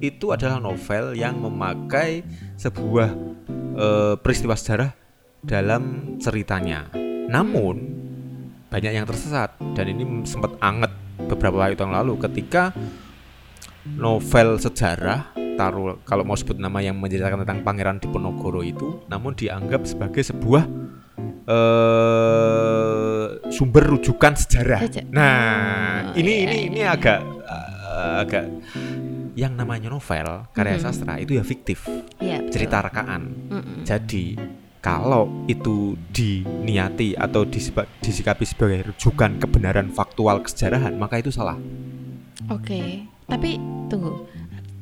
itu 0.02 0.34
adalah 0.34 0.58
novel 0.58 1.14
yang 1.14 1.38
memakai 1.38 2.26
sebuah 2.58 3.10
eh, 3.78 4.16
peristiwa 4.18 4.58
sejarah 4.58 4.92
dalam 5.46 6.16
ceritanya. 6.18 6.90
Namun 7.30 7.76
banyak 8.68 8.94
yang 8.94 9.08
tersesat 9.08 9.56
dan 9.78 9.86
ini 9.88 10.04
sempat 10.28 10.58
anget 10.60 10.92
beberapa 11.28 11.64
waktu 11.64 11.80
yang 11.80 11.96
lalu 11.96 12.20
ketika 12.20 12.76
novel 13.96 14.60
sejarah 14.60 15.32
taruh 15.56 15.98
kalau 16.04 16.28
mau 16.28 16.36
sebut 16.36 16.60
nama 16.60 16.84
yang 16.84 17.00
menceritakan 17.00 17.48
tentang 17.48 17.64
Pangeran 17.64 17.98
Diponegoro 17.98 18.62
itu 18.62 19.02
namun 19.08 19.34
dianggap 19.34 19.88
sebagai 19.88 20.22
sebuah 20.22 20.68
eh 21.48 23.26
sumber 23.50 23.84
rujukan 23.88 24.34
sejarah. 24.36 24.82
Seja- 24.84 25.08
Nah, 25.10 26.12
Oh, 26.12 26.20
ini 26.20 26.32
iya, 26.34 26.44
ini 26.44 26.54
iya, 26.54 26.68
ini 26.68 26.80
iya. 26.82 26.90
agak 26.92 27.20
eh, 27.24 28.16
agak 28.22 28.46
yang 29.34 29.54
namanya 29.54 29.88
novel 29.88 30.50
karya 30.52 30.76
Mhm. 30.76 30.84
sastra 30.84 31.14
itu 31.18 31.32
ya 31.32 31.44
fiktif, 31.44 31.86
Iya. 32.18 32.42
betul. 32.42 32.52
cerita 32.52 32.78
rekaan. 32.82 33.22
Mm-mm. 33.48 33.78
Jadi 33.84 34.34
kalau 34.80 35.46
itu 35.46 35.96
diniati 36.10 37.14
atau 37.14 37.44
disikapi 38.00 38.44
sebagai 38.44 38.88
rujukan 38.88 39.38
kebenaran 39.38 39.90
faktual 39.90 40.42
kesejarahan, 40.42 40.96
maka 40.96 41.18
itu 41.18 41.30
salah. 41.30 41.58
Oke, 42.48 43.04
tapi 43.26 43.60
tunggu. 43.88 44.26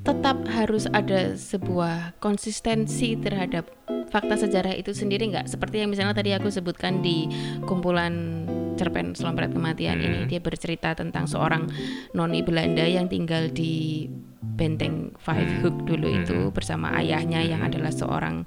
Tetap 0.05 0.37
harus 0.53 0.85
ada 0.93 1.33
sebuah 1.33 2.13
konsistensi 2.21 3.17
terhadap 3.17 3.65
fakta 4.13 4.37
sejarah 4.37 4.77
itu 4.77 4.93
sendiri 4.93 5.33
nggak? 5.33 5.49
Seperti 5.49 5.81
yang 5.81 5.89
misalnya 5.89 6.13
tadi 6.13 6.29
aku 6.29 6.53
sebutkan 6.53 7.01
di 7.01 7.25
kumpulan 7.65 8.45
cerpen 8.77 9.17
Selompet 9.17 9.49
Kematian 9.49 9.97
Hmm. 9.97 10.05
ini, 10.05 10.19
dia 10.29 10.37
bercerita 10.37 10.93
tentang 10.93 11.25
seorang 11.25 11.65
noni 12.13 12.45
Belanda 12.45 12.85
yang 12.85 13.09
tinggal 13.09 13.49
di 13.49 14.05
Benteng 14.45 15.17
Five 15.17 15.65
Hook 15.65 15.89
dulu 15.89 16.07
itu 16.21 16.37
Hmm. 16.37 16.53
bersama 16.53 16.93
ayahnya 17.01 17.41
yang 17.41 17.65
Hmm. 17.65 17.69
adalah 17.73 17.89
seorang 17.89 18.45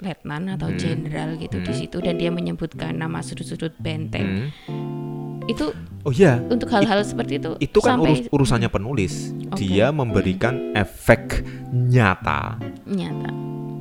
letnan 0.00 0.52
atau 0.52 0.68
Hmm. 0.68 0.78
jenderal 0.78 1.40
gitu 1.40 1.64
di 1.64 1.72
Hmm. 1.72 1.80
situ 1.80 1.96
dan 2.04 2.20
dia 2.20 2.28
menyebutkan 2.28 3.00
nama 3.00 3.24
sudut-sudut 3.24 3.72
benteng. 3.80 4.52
Hmm. 4.68 5.48
Itu 5.48 5.72
Oh 6.00 6.10
iya, 6.10 6.40
untuk 6.42 6.68
hal-hal 6.68 7.04
seperti 7.04 7.36
itu 7.36 7.50
itu 7.60 7.78
kan 7.78 8.00
sampai 8.00 8.24
urus- 8.24 8.28
urusannya 8.32 8.68
penulis. 8.68 9.36
Oke. 9.46 9.60
Dia 9.60 9.92
memberikan 9.92 10.72
efek 10.72 11.44
nyata, 11.70 12.56
nyata. 12.84 13.30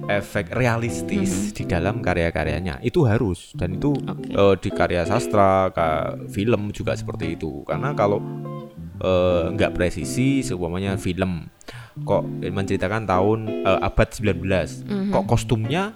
efek 0.10 0.50
realistis 0.52 1.30
Mhm. 1.30 1.54
di 1.54 1.64
dalam 1.64 1.96
karya-karyanya. 2.02 2.82
Itu 2.82 3.06
harus 3.06 3.54
dan 3.54 3.78
itu 3.78 3.94
Oke. 3.94 4.26
eh, 4.28 4.56
di 4.58 4.70
karya 4.70 5.06
sastra, 5.06 5.70
ka- 5.70 6.18
film 6.28 6.74
juga 6.74 6.92
seperti 6.94 7.38
itu. 7.38 7.62
Karena 7.64 7.94
kalau 7.94 8.20
eh, 9.00 9.44
nggak 9.50 9.72
presisi, 9.72 10.42
seumpamanya 10.42 10.98
film 10.98 11.48
kok 12.02 12.20
menceritakan 12.28 13.06
tahun 13.06 13.40
eh, 13.64 13.80
abad 13.82 14.10
19, 14.12 14.84
Mhm. 14.84 15.08
kok 15.10 15.24
kostumnya 15.26 15.96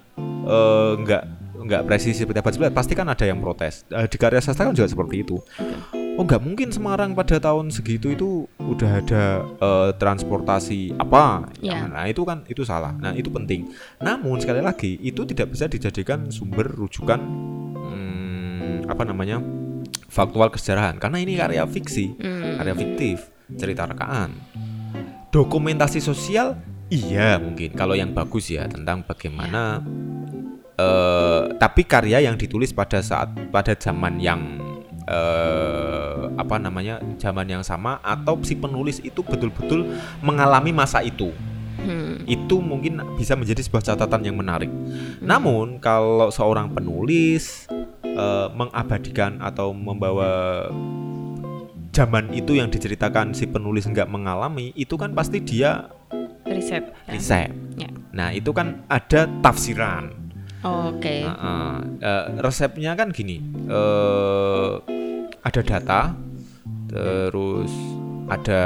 nggak 0.96 1.24
nggak 1.60 1.84
presisi 1.84 2.22
seperti 2.22 2.40
abad 2.40 2.54
19, 2.54 2.72
pasti 2.72 2.94
kan 2.94 3.08
ada 3.08 3.24
yang 3.24 3.40
protes. 3.40 3.84
Eh, 3.90 4.06
di 4.06 4.16
karya 4.16 4.40
sastra 4.40 4.64
kan 4.64 4.74
juga 4.74 4.88
seperti 4.88 5.16
itu. 5.20 5.36
Oh 6.14 6.22
nggak 6.22 6.46
mungkin 6.46 6.70
Semarang 6.70 7.18
pada 7.18 7.42
tahun 7.42 7.74
segitu 7.74 8.14
itu 8.14 8.30
udah 8.62 9.02
ada 9.02 9.24
eh, 9.42 9.90
transportasi 9.98 10.94
apa? 11.02 11.50
Ya. 11.58 11.90
Nah 11.90 12.06
itu 12.06 12.22
kan 12.22 12.46
itu 12.46 12.62
salah. 12.62 12.94
Nah 12.94 13.18
itu 13.18 13.34
penting. 13.34 13.74
Namun 13.98 14.38
sekali 14.38 14.62
lagi 14.62 15.02
itu 15.02 15.26
tidak 15.26 15.58
bisa 15.58 15.66
dijadikan 15.66 16.30
sumber 16.30 16.70
rujukan 16.70 17.18
hmm, 17.18 18.86
apa 18.86 19.04
namanya 19.10 19.42
faktual 20.06 20.54
kesejarahan 20.54 21.02
karena 21.02 21.18
ini 21.18 21.34
karya 21.34 21.66
fiksi, 21.66 22.14
Hmm. 22.22 22.62
karya 22.62 22.74
fiktif, 22.78 23.18
cerita 23.58 23.90
rekaan. 23.90 24.38
Dokumentasi 25.34 25.98
sosial 25.98 26.62
iya 26.94 27.42
mungkin 27.42 27.74
kalau 27.74 27.98
yang 27.98 28.14
bagus 28.14 28.54
ya 28.54 28.70
tentang 28.70 29.02
bagaimana 29.02 29.82
eh 30.78 31.42
tapi 31.58 31.90
karya 31.90 32.22
yang 32.22 32.38
ditulis 32.38 32.70
pada 32.70 33.02
saat 33.02 33.34
pada 33.50 33.74
zaman 33.74 34.22
yang 34.22 34.62
eh 35.08 36.32
apa 36.34 36.56
namanya 36.58 37.00
zaman 37.20 37.48
yang 37.48 37.64
sama 37.64 38.00
atau 38.02 38.40
si 38.42 38.56
penulis 38.56 39.04
itu 39.04 39.20
betul-betul 39.22 39.96
mengalami 40.24 40.72
masa 40.72 41.04
itu 41.04 41.32
Hmm. 41.84 42.24
itu 42.24 42.64
mungkin 42.64 43.04
bisa 43.20 43.36
menjadi 43.36 43.60
sebuah 43.60 43.84
catatan 43.84 44.24
yang 44.24 44.40
menarik. 44.40 44.72
Namun 45.20 45.84
kalau 45.84 46.32
seorang 46.32 46.72
penulis 46.72 47.68
eh, 48.08 48.48
mengabadikan 48.56 49.44
atau 49.44 49.76
membawa 49.76 50.72
zaman 51.94 52.32
itu 52.32 52.56
yang 52.56 52.72
diceritakan 52.72 53.36
si 53.36 53.46
penulis 53.46 53.84
nggak 53.84 54.08
mengalami, 54.08 54.72
itu 54.80 54.96
kan 54.96 55.12
pasti 55.12 55.44
dia 55.44 55.92
riset. 56.48 56.88
kan? 57.06 57.14
riset. 57.14 57.52
Ya. 57.76 57.90
Nah 58.16 58.32
itu 58.32 58.50
kan 58.56 58.86
ada 58.88 59.28
tafsiran. 59.44 60.23
Oke. 60.64 61.18
Nah, 61.22 61.80
eh, 61.80 61.80
eh, 62.02 62.24
resepnya 62.40 62.96
kan 62.96 63.12
gini, 63.12 63.38
eh, 63.66 64.72
ada 65.40 65.62
data, 65.62 66.02
terus 66.88 67.72
ada 68.26 68.64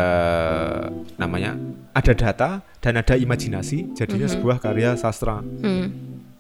namanya 1.18 1.58
ada 1.92 2.14
data 2.14 2.50
dan 2.78 2.94
ada 2.96 3.18
imajinasi, 3.18 3.98
jadinya 3.98 4.30
Mhm. 4.30 4.34
sebuah 4.38 4.58
karya 4.62 4.94
sastra. 4.94 5.42
Hmm. 5.42 5.90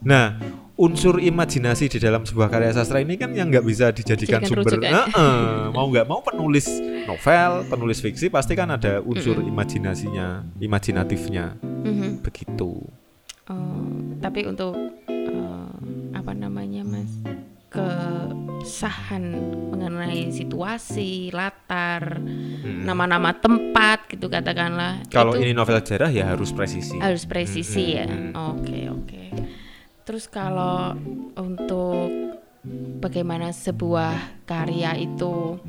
Nah, 0.05 0.37
unsur 0.77 1.17
imajinasi 1.17 1.89
di 1.89 1.97
dalam 1.97 2.21
sebuah 2.21 2.47
karya 2.47 2.69
sastra 2.71 3.01
ini 3.01 3.17
kan 3.17 3.33
yang 3.33 3.49
nggak 3.49 3.65
bisa 3.65 3.89
dijadikan 3.89 4.45
Dijadikan 4.45 4.61
sumber. 4.61 4.71
rujukan. 4.77 4.93
Heeh, 5.09 5.73
mau 5.73 5.89
nggak 5.89 6.05
mau 6.05 6.21
penulis 6.21 6.69
novel, 7.03 7.65
penulis 7.65 7.97
fiksi 7.97 8.29
pasti 8.29 8.53
kan 8.53 8.69
ada 8.69 9.01
unsur 9.01 9.33
Mm-mm. 9.35 9.49
imajinasinya, 9.49 10.45
imajinatifnya, 10.61 11.57
Mhm. 11.65 12.21
begitu. 12.21 12.85
Oh, 13.47 13.87
tapi 14.19 14.43
untuk 14.43 14.75
eh, 15.07 15.71
apa 16.11 16.31
namanya 16.35 16.83
mas 16.83 17.11
ke 17.67 17.87
pengesahan 18.57 19.23
mengenai 19.69 20.33
situasi, 20.33 21.29
latar, 21.29 22.19
Mm-mm. 22.19 22.83
nama-nama 22.83 23.31
tempat 23.37 24.09
gitu 24.09 24.27
katakanlah. 24.27 25.05
Kalau 25.13 25.37
itu 25.37 25.45
ini 25.45 25.53
novel 25.53 25.77
sejarah 25.79 26.09
ya 26.09 26.25
harus 26.33 26.49
presisi. 26.51 26.97
harus 26.97 27.23
presisi 27.29 27.95
Mm-mm, 27.95 27.97
ya. 28.01 28.05
mm-mm. 28.09 28.33
Oke, 28.57 28.79
oke. 28.89 29.23
Terus 30.03 30.25
kalau 30.27 30.97
untuk 31.37 32.09
bagaimana 32.99 33.53
sebuah 33.53 34.43
karya 34.49 34.97
itu 34.97 35.61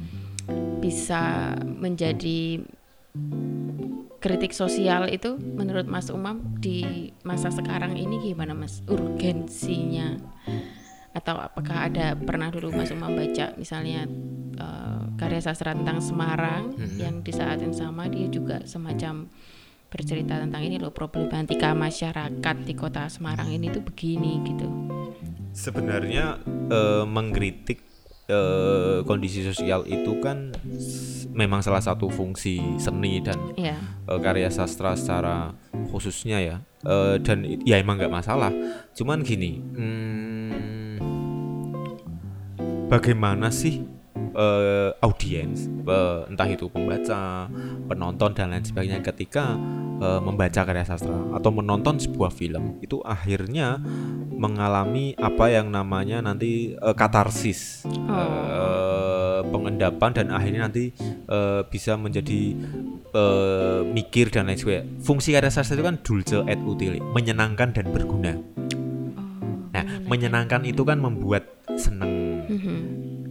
bisa 0.81 1.53
menjadi 1.61 2.63
kritik 4.19 4.51
sosial 4.51 5.07
itu 5.07 5.39
menurut 5.39 5.87
Mas 5.87 6.11
Umam 6.11 6.59
di 6.59 7.11
masa 7.23 7.55
sekarang 7.55 7.95
ini 7.95 8.31
gimana 8.31 8.51
Mas 8.51 8.83
urgensinya 8.91 10.19
atau 11.15 11.39
apakah 11.39 11.89
ada 11.91 12.15
pernah 12.15 12.51
dulu 12.51 12.75
Mas 12.75 12.91
Umam 12.91 13.15
baca 13.15 13.55
misalnya 13.55 14.07
eh, 14.59 15.03
karya 15.19 15.41
sastra 15.41 15.71
tentang 15.75 16.03
Semarang 16.03 16.75
Mhm. 16.75 16.99
yang 16.99 17.15
di 17.23 17.31
saat 17.31 17.63
yang 17.63 17.75
sama 17.75 18.11
dia 18.11 18.27
juga 18.27 18.63
semacam 18.67 19.31
bercerita 19.89 20.37
tentang 20.37 20.63
ini 20.63 20.77
loh 20.77 20.93
problematika 20.93 21.73
masyarakat 21.73 22.57
di 22.67 22.75
kota 22.77 23.09
Semarang 23.09 23.49
ini 23.49 23.71
tuh 23.71 23.81
begini 23.81 24.43
gitu. 24.45 24.69
Sebenarnya 25.55 26.39
eh, 26.69 27.05
mengkritik 27.07 27.87
eh, 28.29 29.01
kondisi 29.03 29.41
sosial 29.41 29.89
itu 29.89 30.21
kan 30.21 30.53
memang 31.39 31.63
salah 31.63 31.79
satu 31.79 32.11
fungsi 32.11 32.59
seni 32.83 33.23
dan 33.23 33.39
Ya. 33.55 33.79
eh, 34.11 34.19
karya 34.19 34.51
sastra 34.51 34.99
secara 34.99 35.55
khususnya 35.95 36.43
ya. 36.43 36.57
Eh, 36.83 37.23
dan 37.23 37.47
ya 37.63 37.79
emang 37.79 37.95
nggak 37.97 38.11
masalah. 38.11 38.51
Cuman 38.93 39.23
gini, 39.23 39.63
hmm, 39.63 40.99
bagaimana 42.91 43.55
sih 43.55 43.87
eh, 44.33 44.91
audiens, 45.01 45.69
eh, 45.69 46.21
entah 46.29 46.49
itu 46.49 46.69
pembaca, 46.69 47.49
penonton 47.87 48.31
dan 48.37 48.53
lain 48.53 48.65
sebagainya 48.65 49.01
ketika 49.03 49.57
eh, 49.99 50.21
membaca 50.21 50.61
karya 50.65 50.85
sastra 50.85 51.17
atau 51.35 51.51
menonton 51.51 51.99
sebuah 51.99 52.31
film 52.31 52.79
itu 52.81 53.01
akhirnya 53.03 53.81
mengalami 54.39 55.19
apa 55.19 55.51
yang 55.51 55.73
namanya 55.75 56.23
nanti 56.23 56.75
eh, 56.75 56.95
katarsis, 56.95 57.83
eh, 57.89 59.41
pengendapan 59.49 60.11
dan 60.15 60.27
akhirnya 60.31 60.71
nanti 60.71 60.95
eh, 61.27 61.63
bisa 61.67 61.95
menjadi 61.99 62.55
eh, 63.15 63.81
mikir 63.87 64.31
dan 64.31 64.47
lain 64.47 64.59
sebagainya. 64.59 64.87
Fungsi 65.03 65.35
karya 65.35 65.51
sastra 65.51 65.75
itu 65.79 65.85
kan 65.87 65.97
dulce 66.03 66.39
et 66.47 66.61
utile, 66.63 67.01
menyenangkan 67.15 67.75
dan 67.75 67.87
berguna. 67.91 68.33
Oh, 68.35 69.27
Nah, 69.69 69.85
menyenangkan 70.09 70.65
itu 70.65 70.83
kan 70.83 70.99
membuat 70.99 71.45
seneng, 71.79 72.43
Mhm. 72.49 72.79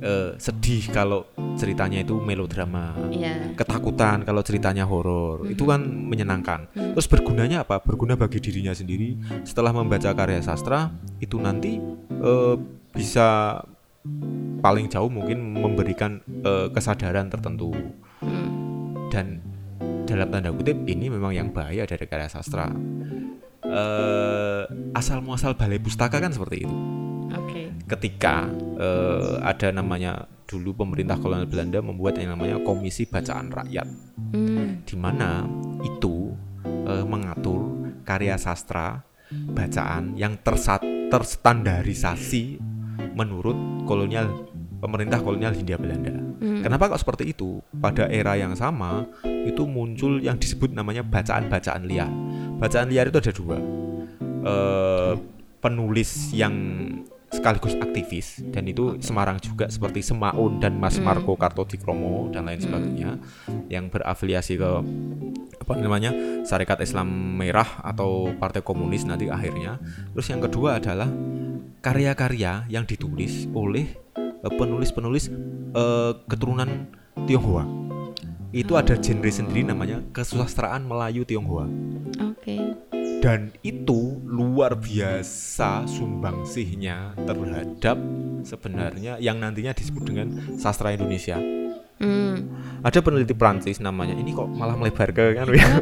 Eh, 0.02 0.32
sedih 0.38 0.90
kalau 0.94 1.26
ceritanya 1.58 2.02
itu 2.06 2.18
melodrama, 2.22 2.94
Iya. 3.10 3.58
ketakutan 3.58 4.22
kalau 4.22 4.42
ceritanya 4.46 4.86
horor. 4.86 5.50
Itu 5.50 5.66
kan 5.66 5.82
menyenangkan. 5.84 6.70
Mhm. 6.74 6.94
Terus 6.94 7.08
bergunanya 7.10 7.66
apa? 7.66 7.82
Berguna 7.82 8.14
bagi 8.14 8.38
dirinya 8.38 8.74
sendiri. 8.74 9.18
Setelah 9.42 9.74
membaca 9.74 10.14
karya 10.14 10.42
sastra, 10.42 10.94
itu 11.18 11.42
nanti 11.42 11.82
eh, 12.18 12.56
bisa 12.94 13.62
paling 14.62 14.90
jauh 14.90 15.10
mungkin 15.12 15.58
memberikan 15.58 16.22
eh, 16.46 16.68
kesadaran 16.74 17.30
tertentu. 17.30 17.74
Hmm. 18.22 19.10
Dan 19.14 19.42
dalam 20.08 20.32
tanda 20.32 20.50
kutip 20.56 20.88
ini 20.88 21.12
memang 21.12 21.36
yang 21.36 21.50
bahaya 21.52 21.84
dari 21.84 22.06
karya 22.08 22.32
sastra. 22.32 22.72
Eh, 23.68 24.64
asal 24.96 25.20
muasal 25.20 25.60
balai 25.60 25.78
pustaka 25.82 26.24
kan 26.24 26.32
seperti 26.32 26.64
itu. 26.64 26.76
Ketika 27.88 28.52
eh, 28.78 29.36
ada 29.42 29.72
namanya 29.72 30.28
dulu 30.48 30.76
pemerintah 30.76 31.20
kolonial 31.20 31.48
Belanda 31.48 31.80
membuat 31.84 32.20
yang 32.20 32.36
namanya 32.36 32.60
Komisi 32.64 33.08
Bacaan 33.08 33.52
Rakyat 33.52 33.88
Hmm. 34.28 34.84
di 34.84 34.96
mana 35.00 35.48
itu 35.88 36.36
eh, 36.68 37.06
mengatur 37.08 37.88
karya 38.04 38.36
sastra 38.36 39.08
bacaan 39.32 40.16
yang 40.16 40.40
tersat, 40.40 40.84
terstandarisasi 41.12 42.60
menurut 43.16 43.56
kolonial 43.88 44.48
pemerintah 44.80 45.20
kolonial 45.20 45.56
Hindia 45.56 45.76
Belanda. 45.80 46.12
Hmm. 46.12 46.62
Kenapa 46.64 46.92
kok 46.92 47.02
seperti 47.02 47.34
itu? 47.34 47.60
Pada 47.76 48.08
era 48.08 48.38
yang 48.38 48.54
sama 48.54 49.08
itu 49.48 49.66
muncul 49.66 50.22
yang 50.22 50.38
disebut 50.38 50.72
namanya 50.72 51.02
bacaan-bacaan 51.02 51.84
liar. 51.88 52.12
Bacaan 52.62 52.88
liar 52.92 53.10
itu 53.10 53.18
ada 53.20 53.34
dua. 53.34 53.58
Eh, 54.48 55.14
penulis 55.58 56.32
yang 56.32 56.54
sekaligus 57.38 57.78
aktivis 57.78 58.42
dan 58.50 58.66
itu 58.66 58.98
Semarang 58.98 59.38
juga 59.38 59.70
seperti 59.70 60.02
Semaun 60.02 60.58
dan 60.58 60.76
Mas 60.82 60.98
Hmm. 60.98 61.06
Marco 61.06 61.38
Kartodikromo 61.38 62.34
dan 62.34 62.50
lain 62.50 62.58
sebagainya 62.58 63.22
yang 63.70 63.94
berafiliasi 63.94 64.58
ke 64.58 64.72
apa 65.62 65.74
namanya 65.78 66.10
Sarekat 66.42 66.82
Islam 66.82 67.38
Merah 67.38 67.86
atau 67.86 68.34
Partai 68.34 68.66
Komunis 68.66 69.06
nanti 69.06 69.30
akhirnya. 69.30 69.78
Terus 70.16 70.28
yang 70.34 70.42
kedua 70.42 70.82
adalah 70.82 71.06
karya-karya 71.86 72.66
yang 72.72 72.90
ditulis 72.90 73.46
oleh 73.54 73.86
eh, 74.18 74.54
penulis-penulis 74.58 75.30
eh, 75.76 76.12
keturunan 76.26 76.90
Tionghoa. 77.30 77.68
Itu 78.56 78.80
ada 78.80 78.96
genre 78.96 79.28
sendiri 79.28 79.68
namanya 79.68 80.02
kesusastraan 80.16 80.88
Melayu 80.88 81.28
Tionghoa. 81.28 81.68
Oke. 82.32 82.56
Dan 83.18 83.50
itu 83.66 84.22
luar 84.24 84.78
biasa 84.78 85.90
sumbangsihnya 85.90 87.18
terhadap 87.26 87.98
sebenarnya 88.46 89.18
yang 89.18 89.42
nantinya 89.42 89.74
disebut 89.74 90.04
dengan 90.06 90.28
sastra 90.56 90.94
Indonesia. 90.94 91.36
Hmm. 91.98 92.46
Ada 92.86 93.02
peneliti 93.02 93.34
Prancis 93.34 93.82
namanya, 93.82 94.14
ini 94.14 94.30
kok 94.30 94.46
malah 94.46 94.78
melebar 94.78 95.10
ke 95.10 95.34
kan 95.34 95.50
ya. 95.50 95.82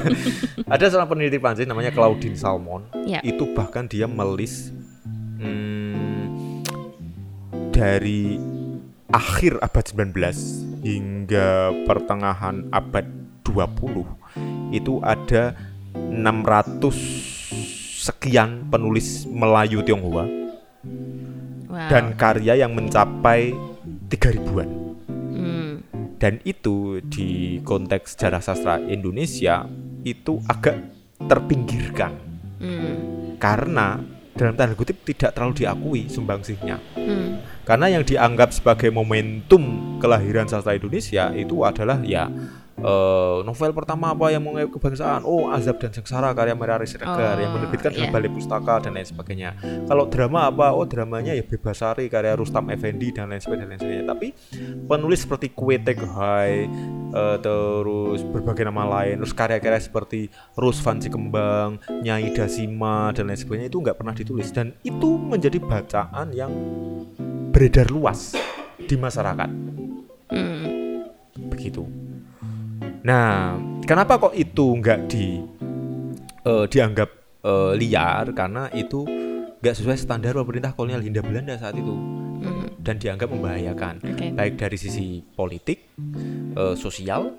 Ada 0.76 0.92
seorang 0.92 1.08
peneliti 1.08 1.40
Prancis 1.40 1.64
namanya 1.64 1.88
Claudine 1.88 2.36
Salmon. 2.36 2.84
Ya. 3.08 3.24
Itu 3.24 3.48
bahkan 3.56 3.88
dia 3.88 4.04
melis 4.04 4.68
hmm, 5.40 6.60
dari 7.72 8.36
akhir 9.08 9.56
abad 9.64 9.84
19 9.88 10.84
hingga 10.84 11.72
pertengahan 11.88 12.68
abad 12.68 13.08
20 13.48 14.76
itu 14.76 15.00
ada 15.00 15.56
600 16.12 16.94
sekian 17.98 18.66
penulis 18.70 19.26
Melayu 19.28 19.84
Tionghoa 19.84 20.26
Wow. 21.68 21.84
dan 21.92 22.16
karya 22.16 22.64
yang 22.64 22.72
mencapai 22.72 23.52
3 24.08 24.32
ribuan. 24.32 24.96
Hmm. 25.12 25.84
Dan 26.16 26.40
itu 26.48 27.04
di 27.04 27.60
konteks 27.60 28.16
sejarah 28.16 28.40
sastra 28.40 28.80
Indonesia 28.80 29.68
itu 30.00 30.40
agak 30.48 30.80
terpinggirkan 31.28 32.16
Hmm. 32.56 33.36
karena 33.36 34.00
dalam 34.32 34.54
tanda 34.56 34.72
kutip 34.72 35.02
tidak 35.04 35.36
terlalu 35.36 35.60
diakui 35.60 36.02
sumbangsihnya. 36.08 36.80
Hmm. 36.96 37.42
Karena 37.68 37.92
yang 37.92 38.02
dianggap 38.06 38.54
sebagai 38.56 38.88
momentum 38.88 39.98
kelahiran 40.00 40.48
sastra 40.48 40.72
Indonesia 40.72 41.36
itu 41.36 41.68
adalah 41.68 42.00
ya 42.00 42.32
eh, 42.78 43.38
novel 43.42 43.70
pertama 43.74 44.14
apa 44.14 44.30
yang 44.30 44.42
mengait 44.42 44.68
kebangsaan. 44.68 45.22
Oh, 45.22 45.50
Azab 45.50 45.78
dan 45.78 45.90
Sengsara 45.90 46.30
karya 46.32 46.54
Merari 46.54 46.86
Siregar 46.86 47.36
Oh, 47.36 47.42
yang 47.42 47.52
menerbitkan 47.52 47.90
dalam 47.92 48.08
iya. 48.08 48.14
Balai 48.14 48.30
Pustaka 48.30 48.78
dan 48.80 48.94
lain 48.94 49.04
sebagainya. 49.04 49.50
Kalau 49.84 50.06
drama 50.06 50.46
apa? 50.46 50.70
Oh, 50.72 50.86
dramanya 50.86 51.34
ya 51.34 51.42
Bebasari 51.42 52.06
karya 52.06 52.34
Rustam 52.34 52.70
Effendi 52.70 53.10
dan 53.10 53.28
lain 53.28 53.42
sebagainya. 53.42 53.58
dan 53.58 53.70
lain 53.74 53.80
sebagainya. 53.80 54.06
Tapi 54.06 54.28
penulis 54.86 55.20
seperti 55.22 55.50
Kue 55.50 55.76
Teghai 55.76 56.70
eh, 57.08 57.36
terus 57.40 58.20
berbagai 58.22 58.64
nama 58.64 58.84
lain, 59.00 59.18
terus 59.20 59.34
karya-karya 59.34 59.80
seperti 59.80 60.30
Rus 60.54 60.78
Van 60.78 60.98
Kembang, 60.98 61.80
Nyai 62.04 62.30
Dasima 62.30 63.10
dan 63.10 63.26
lain 63.26 63.38
sebagainya 63.38 63.68
itu 63.68 63.80
nggak 63.80 63.96
pernah 63.96 64.12
ditulis 64.12 64.48
dan 64.50 64.76
itu 64.82 65.16
menjadi 65.16 65.56
bacaan 65.58 66.30
yang 66.30 66.52
beredar 67.50 67.88
luas 67.88 68.36
di 68.78 68.94
masyarakat 68.94 69.50
Hmm. 70.28 71.08
begitu. 71.48 71.88
Nah, 73.08 73.56
kenapa 73.88 74.20
kok 74.20 74.36
itu 74.36 74.76
nggak 74.76 75.08
di 75.08 75.40
eh, 76.44 76.64
dianggap 76.68 77.08
eh, 77.40 77.72
liar 77.80 78.36
karena 78.36 78.68
itu 78.76 79.08
nggak 79.58 79.74
sesuai 79.74 79.96
standar 79.96 80.36
pemerintah 80.36 80.76
kolonial 80.76 81.00
Hindia 81.00 81.24
Belanda 81.24 81.56
saat 81.56 81.72
itu 81.74 81.96
Hmm. 82.38 82.70
dan 82.78 83.02
dianggap 83.02 83.34
membahayakan 83.34 83.98
Oke. 83.98 84.30
baik 84.30 84.54
dari 84.62 84.78
sisi 84.78 85.26
politik, 85.34 85.90
eh, 86.54 86.74
sosial 86.78 87.34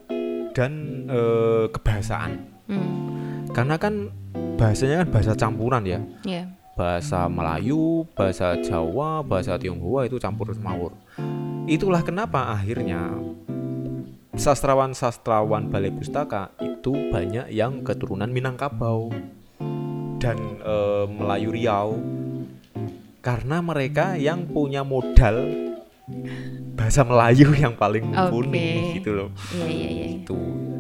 dan 0.52 1.06
eh, 1.08 1.72
kebahasaan. 1.72 2.32
Hmm. 2.68 2.92
Karena 3.56 3.80
kan 3.80 4.12
bahasanya 4.60 5.06
kan 5.06 5.10
bahasa 5.14 5.32
campuran 5.38 5.84
ya. 5.88 6.00
Ya. 6.28 6.44
bahasa 6.80 7.28
Melayu, 7.28 8.08
bahasa 8.16 8.56
Jawa, 8.64 9.20
bahasa 9.20 9.60
Tionghoa 9.60 10.08
itu 10.08 10.16
campur 10.16 10.48
semawur. 10.56 10.96
Itulah 11.68 12.00
kenapa 12.00 12.56
akhirnya 12.56 13.20
sastrawan-sastrawan 14.36 15.74
Balai 15.74 15.90
Pustaka 15.90 16.54
itu 16.62 16.94
banyak 17.10 17.50
yang 17.50 17.82
keturunan 17.82 18.30
Minangkabau 18.30 19.10
dan 20.22 20.38
eh, 20.62 21.06
Melayu 21.10 21.50
Riau 21.56 21.90
karena 23.20 23.60
mereka 23.60 24.16
yang 24.16 24.48
punya 24.48 24.86
modal 24.86 25.44
bahasa 26.74 27.06
Melayu 27.06 27.54
yang 27.54 27.76
paling 27.76 28.10
mumpuni 28.10 28.98
gitu 28.98 29.12
loh. 29.14 29.30
Iya 29.54 29.68
iya 29.68 29.90
iya. 29.92 30.06
Itu 30.24 30.40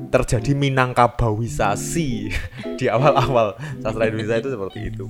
terjadi 0.09 0.57
Minangkabawisasi 0.57 2.09
di 2.79 2.85
awal-awal 2.89 3.53
sastra 3.83 4.09
Indonesia 4.09 4.41
itu 4.41 4.49
seperti 4.49 4.79
itu. 4.89 5.05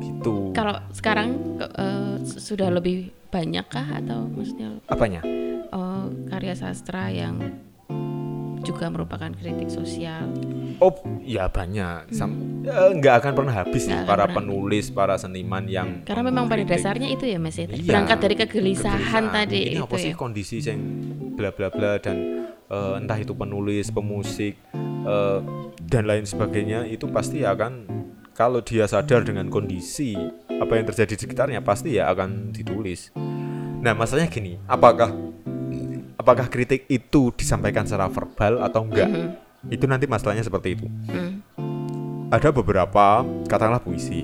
Gitu. 0.00 0.54
Kalau 0.54 0.78
sekarang 0.94 1.58
su- 2.24 2.54
sudah 2.54 2.70
lebih 2.72 3.10
banyak 3.28 3.66
kah 3.68 3.98
atau 4.00 4.28
maksudnya 4.30 4.78
Apanya? 4.88 5.20
Eh, 5.72 6.04
karya 6.28 6.54
sastra 6.54 7.08
yang 7.08 7.40
juga 8.62 8.86
merupakan 8.86 9.26
kritik 9.34 9.66
sosial? 9.68 10.30
Oh, 10.78 10.94
ya 11.18 11.50
banyak. 11.50 12.14
Sam- 12.14 12.62
eh, 12.62 12.90
nggak 12.94 13.14
akan 13.22 13.32
pernah 13.34 13.54
habis 13.58 13.90
Nggak 13.90 14.06
para 14.06 14.24
pernah 14.24 14.36
penulis, 14.38 14.86
para 14.88 15.14
seniman 15.18 15.66
yang 15.66 16.06
Karena 16.06 16.30
memang 16.30 16.46
pada 16.46 16.62
dasarnya 16.62 17.10
itu 17.10 17.26
ya 17.26 17.42
Mas 17.42 17.58
ya. 17.58 17.66
Iya, 17.66 17.82
Berangkat 17.90 18.18
dari 18.22 18.34
kegelisahan 18.38 19.02
kegelisahan. 19.02 19.24
tadi 19.34 19.60
ini 19.66 19.78
itu 19.78 19.82
apa 19.82 19.96
sih 19.98 20.12
ya. 20.14 20.16
kondisi 20.16 20.56
yang 20.62 20.80
bla 21.34 21.50
bla 21.50 21.68
bla 21.74 21.98
dan 21.98 22.16
eh, 22.70 22.94
entah 23.02 23.18
itu 23.18 23.34
penulis 23.34 23.90
pemusik 23.90 24.54
eh, 24.78 25.38
dan 25.82 26.02
lain 26.06 26.22
sebagainya 26.22 26.86
itu 26.86 27.10
pasti 27.10 27.42
akan 27.42 27.90
kalau 28.32 28.62
dia 28.64 28.86
sadar 28.86 29.26
dengan 29.26 29.50
kondisi 29.50 30.14
apa 30.48 30.72
yang 30.78 30.86
terjadi 30.86 31.18
di 31.18 31.20
sekitarnya 31.20 31.60
pasti 31.60 31.98
ya 31.98 32.08
akan 32.08 32.54
ditulis 32.54 33.10
nah 33.82 33.92
masalahnya 33.92 34.30
gini 34.30 34.56
apakah 34.64 35.10
apakah 36.22 36.46
kritik 36.46 36.86
itu 36.86 37.34
disampaikan 37.34 37.82
secara 37.82 38.06
verbal 38.06 38.62
atau 38.62 38.86
enggak 38.86 39.10
Mhm. 39.10 39.28
itu 39.68 39.84
nanti 39.84 40.06
masalahnya 40.06 40.40
seperti 40.40 40.74
itu 40.74 40.86
Hmm. 41.10 41.42
ada 42.30 42.48
beberapa 42.48 43.20
katakanlah 43.44 43.82
puisi 43.82 44.22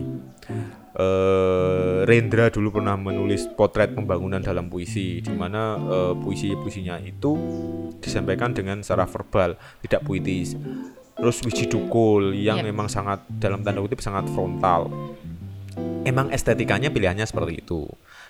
eh 0.95 1.99
Rendra 2.03 2.49
dulu 2.49 2.73
pernah 2.73 2.97
menulis 2.97 3.47
potret 3.49 3.93
pembangunan 3.93 4.41
dalam 4.41 4.67
puisi 4.67 5.21
di 5.21 5.31
mana 5.31 5.77
eh, 5.77 6.15
puisi-puisinya 6.17 6.99
itu 7.01 7.33
disampaikan 7.99 8.51
dengan 8.51 8.81
secara 8.81 9.05
verbal 9.05 9.55
tidak 9.79 10.03
puitis 10.03 10.57
terus 11.15 11.43
Wiji 11.43 11.67
Dukul 11.67 12.33
yang 12.33 12.63
Yep. 12.63 12.67
memang 12.67 12.89
sangat 12.89 13.27
dalam 13.29 13.61
tanda 13.61 13.79
kutip 13.79 13.99
sangat 13.99 14.27
frontal 14.31 14.91
emang 16.03 16.31
estetikanya 16.31 16.89
pilihannya 16.89 17.27
seperti 17.27 17.61
itu 17.61 17.85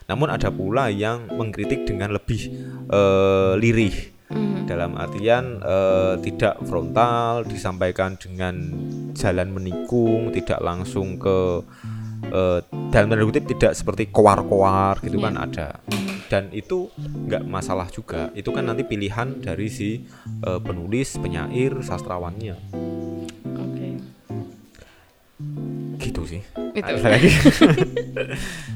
namun 0.08 0.28
ada 0.28 0.48
pula 0.48 0.88
yang 0.88 1.28
mengkritik 1.30 1.84
dengan 1.84 2.10
lebih 2.10 2.48
eh, 2.88 3.52
lirih 3.56 4.16
Mhm. 4.28 4.68
dalam 4.68 4.92
artian 4.92 5.56
eh, 5.60 6.20
tidak 6.20 6.60
frontal 6.64 7.44
disampaikan 7.44 8.12
dengan 8.20 8.60
jalan 9.16 9.48
menikung 9.48 10.28
tidak 10.28 10.60
langsung 10.60 11.16
ke 11.16 11.64
eh, 12.28 12.60
dalam 12.88 13.08
tanda 13.08 13.24
kutip 13.24 13.48
tidak 13.48 13.72
seperti 13.72 14.08
koar-koar 14.08 15.00
gitu 15.00 15.16
Iya. 15.16 15.24
kan 15.28 15.34
ada 15.38 15.68
dan 16.28 16.52
itu 16.52 16.92
nggak 16.98 17.48
masalah 17.48 17.88
juga 17.88 18.28
itu 18.36 18.52
kan 18.52 18.68
nanti 18.68 18.84
pilihan 18.84 19.40
dari 19.40 19.72
si 19.72 20.04
eh, 20.44 20.60
penulis 20.60 21.16
penyair 21.16 21.80
sastrawannya 21.80 22.52
Oke. 23.56 23.88
gitu 25.98 26.22
sih 26.28 26.44
Itu. 26.76 26.92
Lagi 27.00 27.32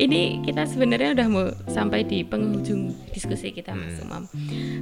Ini 0.00 0.20
kita 0.40 0.64
sebenarnya 0.64 1.12
udah 1.12 1.28
mau 1.28 1.46
sampai 1.68 2.02
di 2.02 2.24
penghujung 2.24 2.88
diskusi 3.10 3.52
kita 3.52 3.70
Mas 3.70 4.00
Hmm. 4.00 4.04
Umam. 4.06 4.22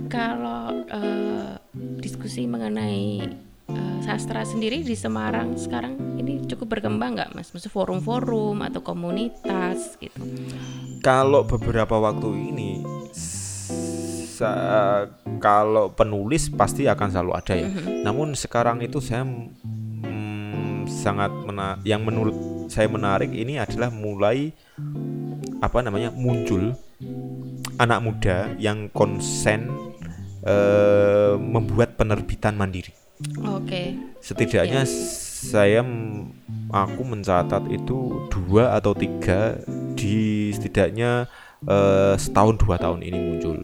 Kalau 0.06 0.62
eh, 0.86 1.58
diskusi 1.98 2.46
mengenai 2.46 3.26
eh, 3.66 3.98
sastra 4.00 4.46
sendiri 4.46 4.78
di 4.80 4.94
Semarang 4.94 5.58
sekarang 5.58 5.98
ini 6.16 6.46
cukup 6.46 6.70
berkembang 6.72 7.18
nggak 7.18 7.34
Mas? 7.34 7.50
Maksud 7.50 7.66
forum-forum 7.68 8.62
atau 8.62 8.78
komunitas 8.80 9.98
gitu. 9.98 10.22
kalau 10.98 11.42
beberapa 11.44 11.94
waktu 11.96 12.26
ini 12.44 12.70
sa- 14.28 15.06
kalau 15.38 15.90
penulis 15.90 16.46
pasti 16.48 16.86
akan 16.86 17.08
selalu 17.08 17.32
ada 17.34 17.54
ya. 17.56 17.68
Namun 18.02 18.34
sekarang 18.34 18.78
itu 18.80 18.98
saya 18.98 19.22
mm, 19.22 20.86
sangat 20.86 21.30
mena- 21.40 21.78
yang 21.82 22.02
menurut 22.02 22.34
saya 22.66 22.86
menarik 22.86 23.30
ini 23.30 23.56
adalah 23.56 23.88
mulai 23.88 24.50
apa 25.58 25.78
namanya 25.82 26.14
muncul 26.14 26.74
anak 27.78 27.98
muda 28.02 28.36
yang 28.58 28.90
konsen 28.90 29.70
eh, 30.46 31.34
membuat 31.38 31.94
penerbitan 31.98 32.54
mandiri. 32.54 32.94
Oke. 33.42 33.98
Setidaknya 34.22 34.86
saya 35.38 35.82
m- 35.82 36.34
aku 36.70 37.02
mencatat 37.02 37.66
itu 37.70 38.26
dua 38.30 38.74
atau 38.78 38.94
tiga 38.94 39.58
di 39.98 40.50
setidaknya 40.54 41.26
eh, 41.66 42.14
setahun 42.18 42.58
dua 42.58 42.78
tahun 42.78 43.02
ini 43.02 43.18
muncul. 43.18 43.62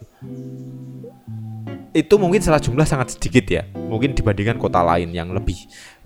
Itu 1.95 2.19
mungkin 2.19 2.43
salah 2.43 2.59
jumlah 2.59 2.83
sangat 2.83 3.15
sedikit 3.15 3.47
ya. 3.47 3.63
Mungkin 3.71 4.11
dibandingkan 4.11 4.59
kota 4.59 4.83
lain 4.83 5.15
yang 5.15 5.31
lebih 5.31 5.55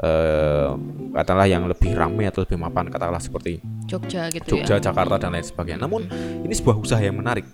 eh, 0.05 0.69
katakanlah 1.17 1.49
yang 1.49 1.65
lebih 1.65 1.97
ramai 1.97 2.29
atau 2.29 2.45
lebih 2.45 2.61
mapan 2.61 2.93
katakanlah 2.93 3.17
seperti 3.17 3.57
Jogja 3.89 4.29
gitu 4.29 4.61
Jogja, 4.61 4.77
ya. 4.77 4.93
Jakarta 4.93 5.17
dan 5.17 5.33
lain 5.33 5.41
sebagainya. 5.41 5.81
Namun 5.81 6.05
ini 6.45 6.53
sebuah 6.53 6.77
usaha 6.77 7.01
yang 7.01 7.17
menarik. 7.17 7.49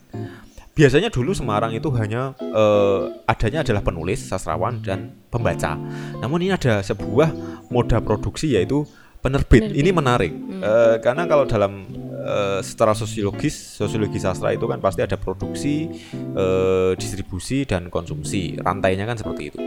Biasanya 0.75 1.07
dulu 1.07 1.31
Semarang 1.31 1.71
itu 1.71 1.87
hanya 1.95 2.35
eh, 2.35 3.01
adanya 3.23 3.63
adalah 3.63 3.79
penulis, 3.79 4.19
sastrawan 4.19 4.83
dan 4.83 5.15
pembaca. 5.31 5.79
Namun 6.19 6.43
ini 6.43 6.51
ada 6.51 6.83
sebuah 6.83 7.31
moda 7.71 8.03
produksi 8.03 8.59
yaitu 8.59 8.83
penerbit. 9.25 9.61
Penerbit. 9.65 9.81
Ini 9.81 9.89
menarik 9.89 10.33
Eh, 10.55 10.97
karena 11.03 11.27
kalau 11.29 11.45
dalam 11.45 11.85
eh, 12.25 12.59
secara 12.65 12.97
sosiologis, 12.97 13.53
sosiologi 13.53 14.17
sastra 14.17 14.49
itu 14.49 14.65
kan 14.65 14.81
pasti 14.81 15.05
ada 15.05 15.13
produksi, 15.19 15.89
eh, 16.15 16.91
distribusi 16.97 17.67
dan 17.69 17.91
konsumsi. 17.93 18.57
Rantainya 18.57 19.05
kan 19.05 19.17
seperti 19.19 19.41
itu. 19.53 19.59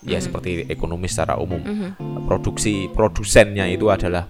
Ya 0.00 0.16
seperti 0.16 0.64
ekonomi 0.72 1.12
secara 1.12 1.36
umum 1.36 1.60
Mhm. 1.60 2.24
produksi 2.24 2.88
produsennya 2.88 3.68
itu 3.68 3.92
adalah 3.92 4.24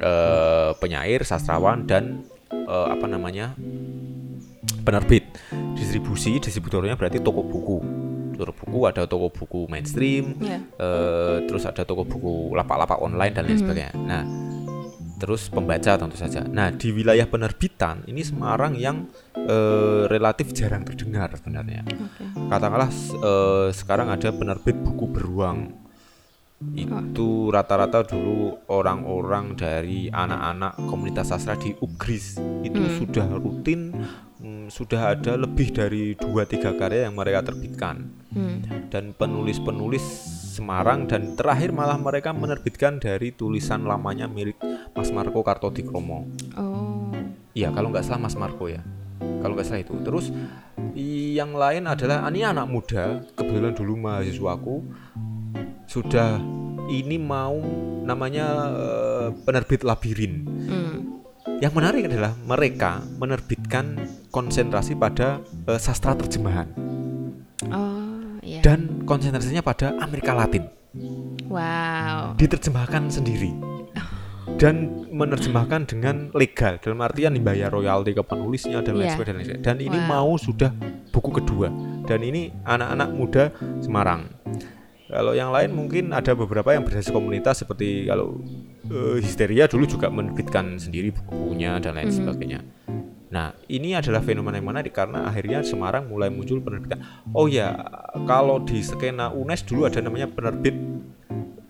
eh, 0.00 0.70
penyair, 0.78 1.26
sastrawan 1.26 1.84
dan 1.84 2.22
eh, 2.52 2.88
apa 2.94 3.10
namanya 3.10 3.58
penerbit. 4.80 5.24
Distribusi, 5.74 6.38
distributornya 6.38 6.94
berarti 6.94 7.18
toko 7.18 7.42
buku. 7.42 7.78
Toko 8.40 8.56
buku 8.56 8.78
ada 8.88 9.04
toko 9.04 9.28
buku 9.28 9.60
mainstream, 9.68 10.40
Ya. 10.40 10.64
eh, 10.80 11.44
terus 11.44 11.68
ada 11.68 11.84
toko 11.84 12.08
buku 12.08 12.56
lapak-lapak 12.56 12.96
online 12.98 13.32
dan 13.36 13.44
lain 13.44 13.60
sebagainya. 13.60 13.92
Nah, 14.00 14.24
terus 15.20 15.52
pembaca 15.52 16.00
tentu 16.00 16.16
saja. 16.16 16.48
Nah, 16.48 16.72
di 16.72 16.88
wilayah 16.96 17.28
penerbitan 17.28 18.08
ini 18.08 18.24
Semarang 18.24 18.72
yang 18.80 19.04
eh, 19.36 20.08
relatif 20.08 20.56
jarang 20.56 20.88
terdengar 20.88 21.28
sebenarnya 21.36 21.84
Oke. 21.84 22.24
katakanlah 22.48 22.88
eh, 23.20 23.68
sekarang 23.76 24.08
ada 24.08 24.32
penerbit 24.32 24.80
buku 24.80 25.04
beruang 25.12 25.76
itu 26.76 27.48
rata-rata 27.48 28.04
dulu 28.04 28.52
orang-orang 28.68 29.56
dari 29.56 30.12
anak-anak 30.12 30.76
komunitas 30.92 31.32
sastra 31.32 31.56
di 31.56 31.72
Ugris 31.72 32.36
itu 32.60 32.80
sudah 33.00 33.32
rutin 33.32 33.96
mm, 34.40 34.66
sudah 34.68 35.12
ada 35.12 35.36
lebih 35.36 35.70
dari 35.70 36.16
2-3 36.16 36.74
karya 36.74 37.06
yang 37.06 37.14
mereka 37.14 37.44
terbitkan 37.46 38.08
Hmm. 38.30 38.62
dan 38.94 39.10
penulis-penulis 39.10 40.02
Semarang 40.50 41.06
dan 41.06 41.34
terakhir 41.34 41.70
malah 41.70 41.98
mereka 41.98 42.30
menerbitkan 42.30 42.98
dari 42.98 43.30
tulisan 43.30 43.82
lamanya 43.82 44.26
milik 44.26 44.54
Mas 44.94 45.10
Marco 45.10 45.42
Kartodikromo 45.42 46.26
Oh. 46.54 47.10
Iya, 47.50 47.74
kalau 47.74 47.90
nggak 47.90 48.06
salah 48.06 48.22
Mas 48.22 48.38
Marco 48.38 48.70
ya. 48.70 48.82
Kalau 49.42 49.58
nggak 49.58 49.66
salah 49.66 49.82
itu. 49.82 49.94
Terus 50.06 50.30
yang 51.34 51.54
lain 51.54 51.90
adalah 51.90 52.22
ini 52.30 52.46
anak 52.46 52.70
muda, 52.70 53.18
kebetulan 53.34 53.74
dulu 53.74 53.98
mahasiswaku 53.98 54.86
sudah 55.86 56.38
ini 56.86 57.18
mau 57.18 57.58
namanya 58.02 58.46
eh, 58.70 59.28
penerbit 59.42 59.82
labirin. 59.82 60.46
Hmm. 60.66 60.96
Yang 61.60 61.72
menarik 61.76 62.02
adalah 62.08 62.32
mereka 62.40 63.04
menerbitkan 63.20 64.00
konsentrasi 64.32 64.96
pada 64.96 65.38
eh, 65.68 65.76
sastra 65.76 66.16
terjemahan 66.16 66.66
Oh, 67.68 68.40
iya. 68.40 68.64
dan 68.64 69.04
konsentrasinya 69.04 69.60
pada 69.60 69.92
Amerika 70.00 70.32
Latin. 70.32 70.64
Wow. 71.46 72.34
diterjemahkan 72.34 73.10
sendiri 73.10 73.54
dan 74.58 75.06
menerjemahkan 75.10 75.86
dengan 75.86 76.26
legal 76.34 76.82
dalam 76.82 76.98
artian 77.00 77.34
dibayar 77.34 77.70
royalti 77.70 78.10
ke 78.10 78.22
penulisnya 78.22 78.82
dan 78.82 78.98
lain 78.98 79.06
Iya. 79.06 79.22
dan 79.22 79.34
lain 79.38 79.46
sebagainya. 79.46 79.62
dan 79.62 79.76
ini 79.78 79.98
Wow. 80.02 80.10
mau 80.10 80.30
sudah 80.34 80.70
buku 81.10 81.30
kedua 81.30 81.70
dan 82.06 82.22
ini 82.22 82.50
anak-anak 82.64 83.08
muda 83.14 83.44
Semarang 83.78 84.34
kalau 85.10 85.34
yang 85.34 85.50
lain 85.50 85.74
mungkin 85.74 86.14
ada 86.14 86.32
beberapa 86.32 86.70
yang 86.70 86.86
berhasil 86.86 87.10
komunitas 87.10 87.60
seperti 87.60 88.06
kalau 88.06 88.38
eh, 88.86 89.18
Histeria 89.18 89.66
dulu 89.66 89.84
juga 89.84 90.06
menerbitkan 90.08 90.78
sendiri 90.78 91.10
buku-bukunya 91.10 91.78
dan 91.78 91.98
lain 91.98 92.08
Mhm. 92.08 92.16
sebagainya 92.16 92.60
Nah, 93.30 93.54
ini 93.70 93.94
adalah 93.94 94.26
fenomena 94.26 94.58
yang 94.58 94.66
menarik 94.66 94.90
karena 94.90 95.22
akhirnya 95.22 95.62
Semarang 95.62 96.10
mulai 96.10 96.34
muncul 96.34 96.58
penerbitan. 96.58 96.98
Oh 97.30 97.46
ya, 97.46 97.78
kalau 98.26 98.58
di 98.58 98.82
skena 98.82 99.30
UNES 99.30 99.70
dulu 99.70 99.86
ada 99.86 100.02
namanya 100.02 100.26
penerbit 100.26 100.74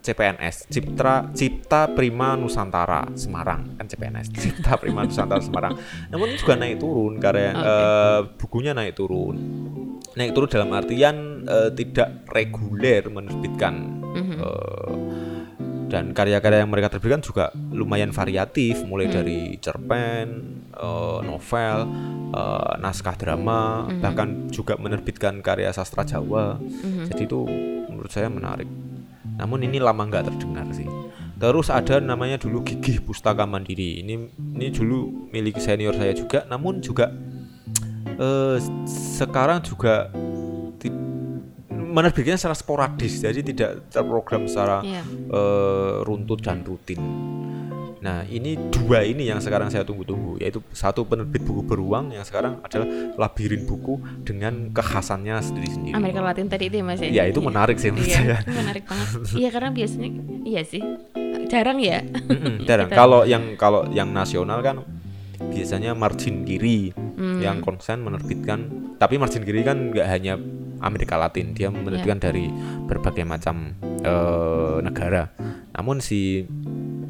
CPNS 0.00 0.72
Cipta 0.72 1.28
Cipta 1.36 1.92
Prima 1.92 2.32
Nusantara 2.32 3.04
Semarang 3.12 3.76
kan 3.76 3.84
CPNS 3.84 4.32
Cipta 4.40 4.80
Prima 4.80 5.04
Nusantara 5.04 5.44
Semarang 5.44 5.76
namun 6.08 6.32
juga 6.40 6.56
naik 6.56 6.80
turun 6.80 7.20
karya 7.20 7.52
Oke. 7.52 7.60
eh, 7.60 8.20
bukunya 8.40 8.72
naik 8.72 8.96
turun 8.96 9.36
naik 10.12 10.34
turun 10.34 10.50
dalam 10.50 10.70
artian 10.72 11.16
eh, 11.44 11.70
tidak 11.70 12.26
reguler 12.28 13.06
menerbitkan 13.06 13.74
Mhm. 14.10 14.36
eh, 14.38 14.94
dan 15.90 16.14
karya-karya 16.14 16.62
yang 16.62 16.70
mereka 16.70 16.86
terbitkan 16.94 17.18
juga 17.18 17.50
lumayan 17.74 18.14
variatif 18.14 18.78
mulai 18.86 19.10
dari 19.10 19.58
cerpen, 19.58 20.26
eh, 20.70 21.18
novel, 21.22 21.78
eh, 22.30 22.72
naskah 22.78 23.18
drama, 23.18 23.90
bahkan 23.98 24.46
juga 24.50 24.78
menerbitkan 24.78 25.42
karya 25.42 25.70
sastra 25.70 26.06
Jawa. 26.06 26.62
Jadi 27.10 27.26
itu 27.26 27.42
menurut 27.90 28.10
saya 28.10 28.30
menarik. 28.30 28.70
Namun 29.34 29.66
ini 29.66 29.82
lama 29.82 30.06
nggak 30.06 30.30
terdengar 30.30 30.70
sih. 30.70 30.86
Terus 31.40 31.72
ada 31.72 31.98
namanya 31.98 32.36
dulu 32.36 32.60
Gigih 32.60 33.00
Pustaka 33.00 33.48
Mandiri. 33.48 34.04
Ini 34.04 34.14
ini 34.36 34.66
dulu 34.70 35.32
milik 35.32 35.56
senior 35.58 35.96
saya 35.96 36.12
juga, 36.12 36.44
namun 36.46 36.84
juga 36.84 37.08
eh, 38.20 38.56
sekarang 39.16 39.58
juga 39.60 40.12
menerbitkannya 41.70 42.38
secara 42.38 42.54
sporadis, 42.54 43.18
jadi 43.18 43.40
tidak 43.42 43.90
terprogram 43.90 44.46
secara 44.46 44.78
Iya. 44.80 45.02
eh, 45.26 45.94
runtut 46.04 46.38
dan 46.38 46.62
rutin. 46.62 47.00
Nah, 48.00 48.24
ini 48.24 48.56
dua 48.72 49.04
ini 49.04 49.28
yang 49.28 49.44
sekarang 49.44 49.68
saya 49.68 49.84
tunggu-tunggu, 49.84 50.40
yaitu 50.40 50.64
satu 50.72 51.04
penerbit 51.04 51.44
buku 51.44 51.60
beruang 51.60 52.08
yang 52.08 52.24
sekarang 52.24 52.56
adalah 52.62 52.88
labirin 53.18 53.68
buku 53.68 54.00
dengan 54.24 54.72
kekhasannya 54.72 55.36
sendiri-sendiri. 55.36 55.92
Amerika 55.92 56.24
Latin 56.24 56.48
tadi 56.48 56.72
itu 56.72 56.80
ya 56.80 56.84
Mas 56.86 56.96
ya. 56.98 57.12
Ya, 57.12 57.24
itu 57.28 57.42
Iya. 57.42 57.48
menarik 57.52 57.76
sih 57.76 57.92
menurut 57.92 58.08
Iya, 58.08 58.16
saya. 58.16 58.36
menarik 58.48 58.84
banget. 58.88 59.08
Iya 59.36 59.48
karena 59.50 59.70
biasanya 59.70 60.08
iya 60.46 60.62
sih. 60.64 60.80
Jarang 61.50 61.76
ya. 61.76 62.00
Mm-mm, 62.00 62.64
jarang. 62.64 62.88
Kita- 62.88 62.96
Kalau 62.96 63.20
yang 63.28 63.44
kalau 63.60 63.84
yang 63.92 64.08
nasional 64.08 64.64
kan 64.64 64.80
biasanya 65.48 65.96
margin 65.96 66.44
kiri 66.44 66.92
Hmm. 67.20 67.36
yang 67.40 67.60
konsen 67.60 68.00
menerbitkan, 68.00 68.94
tapi 68.96 69.20
margin 69.20 69.44
kiri 69.44 69.60
kan 69.60 69.92
nggak 69.92 70.08
hanya 70.08 70.40
Amerika 70.80 71.20
Latin, 71.20 71.52
dia 71.52 71.68
menerbitkan 71.68 72.16
Ya. 72.16 72.32
dari 72.32 72.48
berbagai 72.88 73.24
macam 73.28 73.76
eh, 74.00 74.76
negara. 74.80 75.28
Namun 75.76 76.00
si 76.00 76.48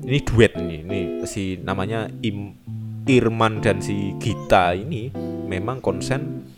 ini 0.02 0.18
duet 0.26 0.58
ini, 0.58 0.82
ini 0.82 1.00
si 1.22 1.54
namanya 1.62 2.10
Im, 2.26 2.58
Irman 3.06 3.62
dan 3.62 3.78
si 3.78 4.18
Gita 4.18 4.74
ini 4.74 5.14
memang 5.46 5.78
konsen 5.78 6.50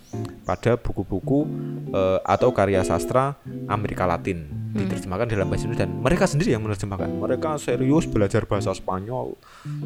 pada 0.49 0.81
buku-buku 0.81 1.45
eh, 1.93 2.18
atau 2.25 2.57
karya 2.57 2.81
sastra 2.81 3.37
Amerika 3.68 4.09
Latin 4.09 4.62
diterjemahkan 4.73 5.27
dalam 5.29 5.47
bahasa 5.47 5.68
Indonesia 5.68 5.85
dan 5.85 5.93
mereka 6.01 6.25
sendiri 6.25 6.57
yang 6.57 6.62
menerjemahkan. 6.64 7.09
Mereka 7.12 7.61
serius 7.61 8.05
belajar 8.09 8.49
bahasa 8.49 8.73
Spanyol 8.73 9.37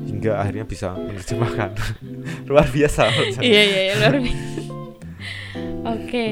hingga 0.06 0.38
akhirnya 0.38 0.64
bisa 0.64 0.94
menerjemahkan. 0.94 1.70
Luar 2.50 2.70
biasa. 2.70 3.10
Iya 3.42 3.62
iya 3.62 3.80
iya 3.90 3.94
luar 3.98 4.16
biasa. 4.22 4.46
Oke, 5.86 6.24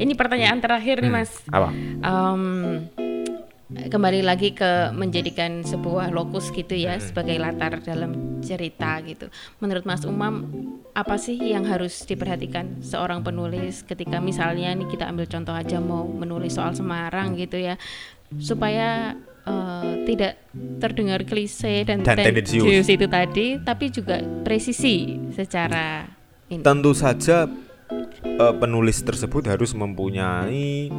ini 0.00 0.12
pertanyaan 0.16 0.60
terakhir 0.60 1.04
nih 1.04 1.12
Hmm, 1.12 1.20
Mas. 1.20 1.32
Apa? 1.48 1.68
Em, 2.00 2.42
kembali 3.72 4.20
lagi 4.24 4.52
ke 4.52 4.92
menjadikan 4.92 5.64
sebuah 5.64 6.12
lokus 6.12 6.52
gitu 6.52 6.76
ya 6.76 7.00
sebagai 7.00 7.36
latar 7.40 7.80
dalam 7.80 8.40
cerita 8.44 9.00
gitu. 9.06 9.32
Menurut 9.62 9.86
Mas 9.88 10.04
Umam 10.04 10.48
apa 10.92 11.16
sih 11.16 11.40
yang 11.40 11.64
harus 11.64 12.04
diperhatikan 12.04 12.84
seorang 12.84 13.24
penulis 13.24 13.80
ketika 13.80 14.20
misalnya 14.20 14.76
nih 14.76 14.88
kita 14.92 15.08
ambil 15.08 15.24
contoh 15.24 15.54
aja 15.56 15.80
mau 15.80 16.04
menulis 16.04 16.52
soal 16.52 16.76
Semarang 16.76 17.32
gitu 17.38 17.56
ya 17.56 17.80
supaya 18.36 19.16
eh, 19.48 19.92
tidak 20.04 20.36
terdengar 20.76 21.24
klise 21.24 21.88
dan, 21.88 22.04
Dan 22.04 22.20
tendensius. 22.20 22.88
itu 22.88 23.06
tadi 23.08 23.56
tapi 23.60 23.88
juga 23.88 24.20
presisi 24.44 25.16
secara 25.32 26.04
ini. 26.52 26.60
Tentu 26.60 26.92
saja 26.92 27.48
eh, 28.20 28.54
penulis 28.60 29.00
tersebut 29.00 29.48
harus 29.48 29.72
mempunyai 29.72 30.92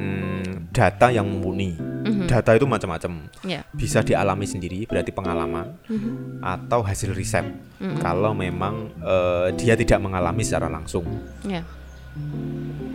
mm, 0.00 0.72
data 0.72 1.12
yang 1.12 1.28
mumpuni. 1.28 1.76
Mhm. 1.76 2.24
Data 2.24 2.56
itu 2.56 2.64
macam-macam. 2.64 3.28
Ya. 3.44 3.60
Bisa 3.70 4.00
dialami 4.00 4.48
sendiri, 4.48 4.88
berarti 4.88 5.12
pengalaman 5.12 5.76
Mhm. 5.86 6.40
atau 6.40 6.80
hasil 6.80 7.12
riset. 7.12 7.44
Mhm. 7.76 8.00
Kalau 8.00 8.32
memang 8.32 8.88
eh, 9.04 9.52
dia 9.60 9.76
tidak 9.76 10.00
mengalami 10.00 10.40
secara 10.40 10.72
langsung. 10.72 11.04
Ya. 11.44 11.60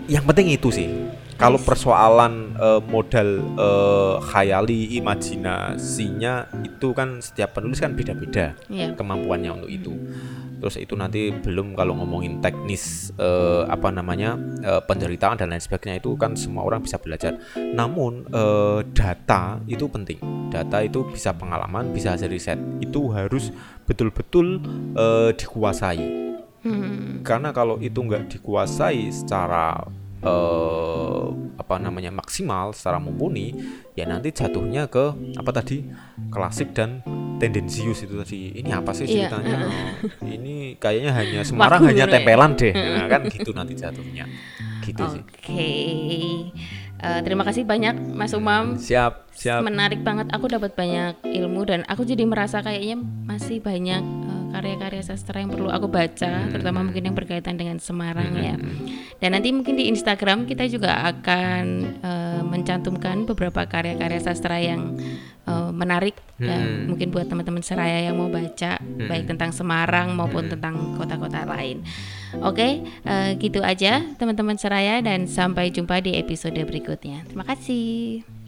Yang 0.06 0.24
penting 0.26 0.48
itu 0.52 0.70
sih. 0.74 0.90
Kalau 1.36 1.60
persoalan 1.60 2.56
eh, 2.56 2.82
modal 2.88 3.30
eh, 3.60 4.16
khayali, 4.24 4.96
imajinasinya 4.98 6.48
itu 6.64 6.96
kan 6.96 7.20
setiap 7.20 7.60
penulis 7.60 7.84
kan 7.84 7.92
beda-beda 7.92 8.56
Iya. 8.72 8.96
kemampuannya 8.96 9.52
untuk 9.52 9.68
itu. 9.68 9.92
Terus 10.66 10.82
itu 10.82 10.98
nanti 10.98 11.30
belum 11.30 11.78
kalau 11.78 11.94
ngomongin 12.02 12.42
teknis 12.42 13.14
eh, 13.22 13.70
apa 13.70 13.94
namanya 13.94 14.34
eh, 14.66 14.82
penderitaan 14.82 15.38
dan 15.38 15.54
lain 15.54 15.62
sebagainya 15.62 16.02
itu 16.02 16.18
kan 16.18 16.34
semua 16.34 16.66
orang 16.66 16.82
bisa 16.82 16.98
belajar. 16.98 17.38
Namun 17.54 18.26
eh, 18.34 18.82
data 18.98 19.62
itu 19.70 19.86
penting. 19.86 20.18
Data 20.50 20.82
itu 20.82 21.06
bisa 21.06 21.38
pengalaman, 21.38 21.94
bisa 21.94 22.18
hasil 22.18 22.34
riset. 22.34 22.58
Itu 22.82 23.14
harus 23.14 23.54
betul-betul 23.86 24.58
eh, 24.98 25.32
dikuasai 25.38 26.26
Hmm. 26.66 27.22
karena 27.22 27.54
kalau 27.54 27.78
itu 27.78 28.02
nggak 28.02 28.26
dikuasai 28.26 29.14
secara 29.14 29.86
eh, 30.26 31.24
apa 31.56 31.76
namanya 31.78 32.12
maksimal 32.12 32.74
secara 32.74 32.98
mumpuni 32.98 33.54
ya 33.94 34.06
nanti 34.06 34.30
jatuhnya 34.30 34.90
ke 34.90 35.14
apa 35.38 35.52
tadi 35.54 35.86
klasik 36.30 36.74
dan 36.74 37.02
tendensius 37.36 38.04
itu 38.04 38.16
tadi. 38.16 38.56
Ini 38.56 38.70
apa 38.72 38.96
sih 38.96 39.04
Iya, 39.06 39.28
ceritanya? 39.28 39.68
Oh, 39.68 39.92
ini 40.24 40.80
kayaknya 40.80 41.12
hanya 41.12 41.40
Semarang 41.48 41.84
Wagu 41.84 41.92
hanya 41.92 42.06
ya. 42.08 42.14
tempelan 42.16 42.52
deh. 42.56 42.72
Nah, 42.72 43.08
kan 43.12 43.22
gitu 43.28 43.52
nanti 43.52 43.74
jatuhnya. 43.76 44.24
Gitu 44.80 45.04
sih. 45.12 45.22
Oke. 45.22 45.74
Eh, 46.96 47.20
terima 47.28 47.44
kasih 47.44 47.68
banyak 47.68 48.00
Mas 48.16 48.32
Umam. 48.32 48.80
siap 48.80 49.28
siap. 49.36 49.62
Menarik 49.62 50.00
banget. 50.00 50.32
Aku 50.32 50.48
dapat 50.48 50.74
banyak 50.74 51.28
ilmu 51.28 51.68
dan 51.68 51.84
aku 51.86 52.08
jadi 52.08 52.24
merasa 52.24 52.64
kayaknya 52.64 53.04
masih 53.28 53.60
banyak 53.60 54.00
eh, 54.02 54.45
karya-karya 54.56 55.04
sastra 55.04 55.44
yang 55.44 55.52
perlu 55.52 55.68
aku 55.68 55.92
baca, 55.92 56.48
terutama 56.48 56.80
mungkin 56.88 57.12
yang 57.12 57.16
berkaitan 57.18 57.60
dengan 57.60 57.76
Semarang 57.84 58.32
ya. 58.40 58.56
Dan 59.20 59.36
nanti 59.36 59.52
mungkin 59.52 59.76
di 59.76 59.92
Instagram 59.92 60.48
kita 60.48 60.64
juga 60.72 61.04
akan 61.12 61.64
eh, 62.00 62.42
mencantumkan 62.48 63.28
beberapa 63.28 63.68
karya-karya 63.68 64.24
sastra 64.24 64.56
yang 64.64 64.96
eh, 65.44 65.72
menarik 65.76 66.16
ya, 66.40 66.56
Hmm. 66.56 66.88
mungkin 66.92 67.12
buat 67.12 67.28
teman-teman 67.28 67.60
seraya 67.60 68.08
yang 68.08 68.16
mau 68.16 68.32
baca 68.32 68.80
baik 68.82 69.28
tentang 69.28 69.52
Semarang 69.52 70.16
maupun 70.16 70.48
tentang 70.48 70.96
kota-kota 70.96 71.44
lain. 71.44 71.84
Oke, 72.40 72.84
eh, 72.84 73.30
gitu 73.40 73.60
aja 73.60 74.04
teman-teman 74.16 74.56
seraya 74.56 75.04
dan 75.04 75.28
sampai 75.28 75.72
jumpa 75.72 76.00
di 76.00 76.16
episode 76.16 76.56
berikutnya. 76.64 77.28
Terima 77.28 77.44
kasih. 77.44 78.45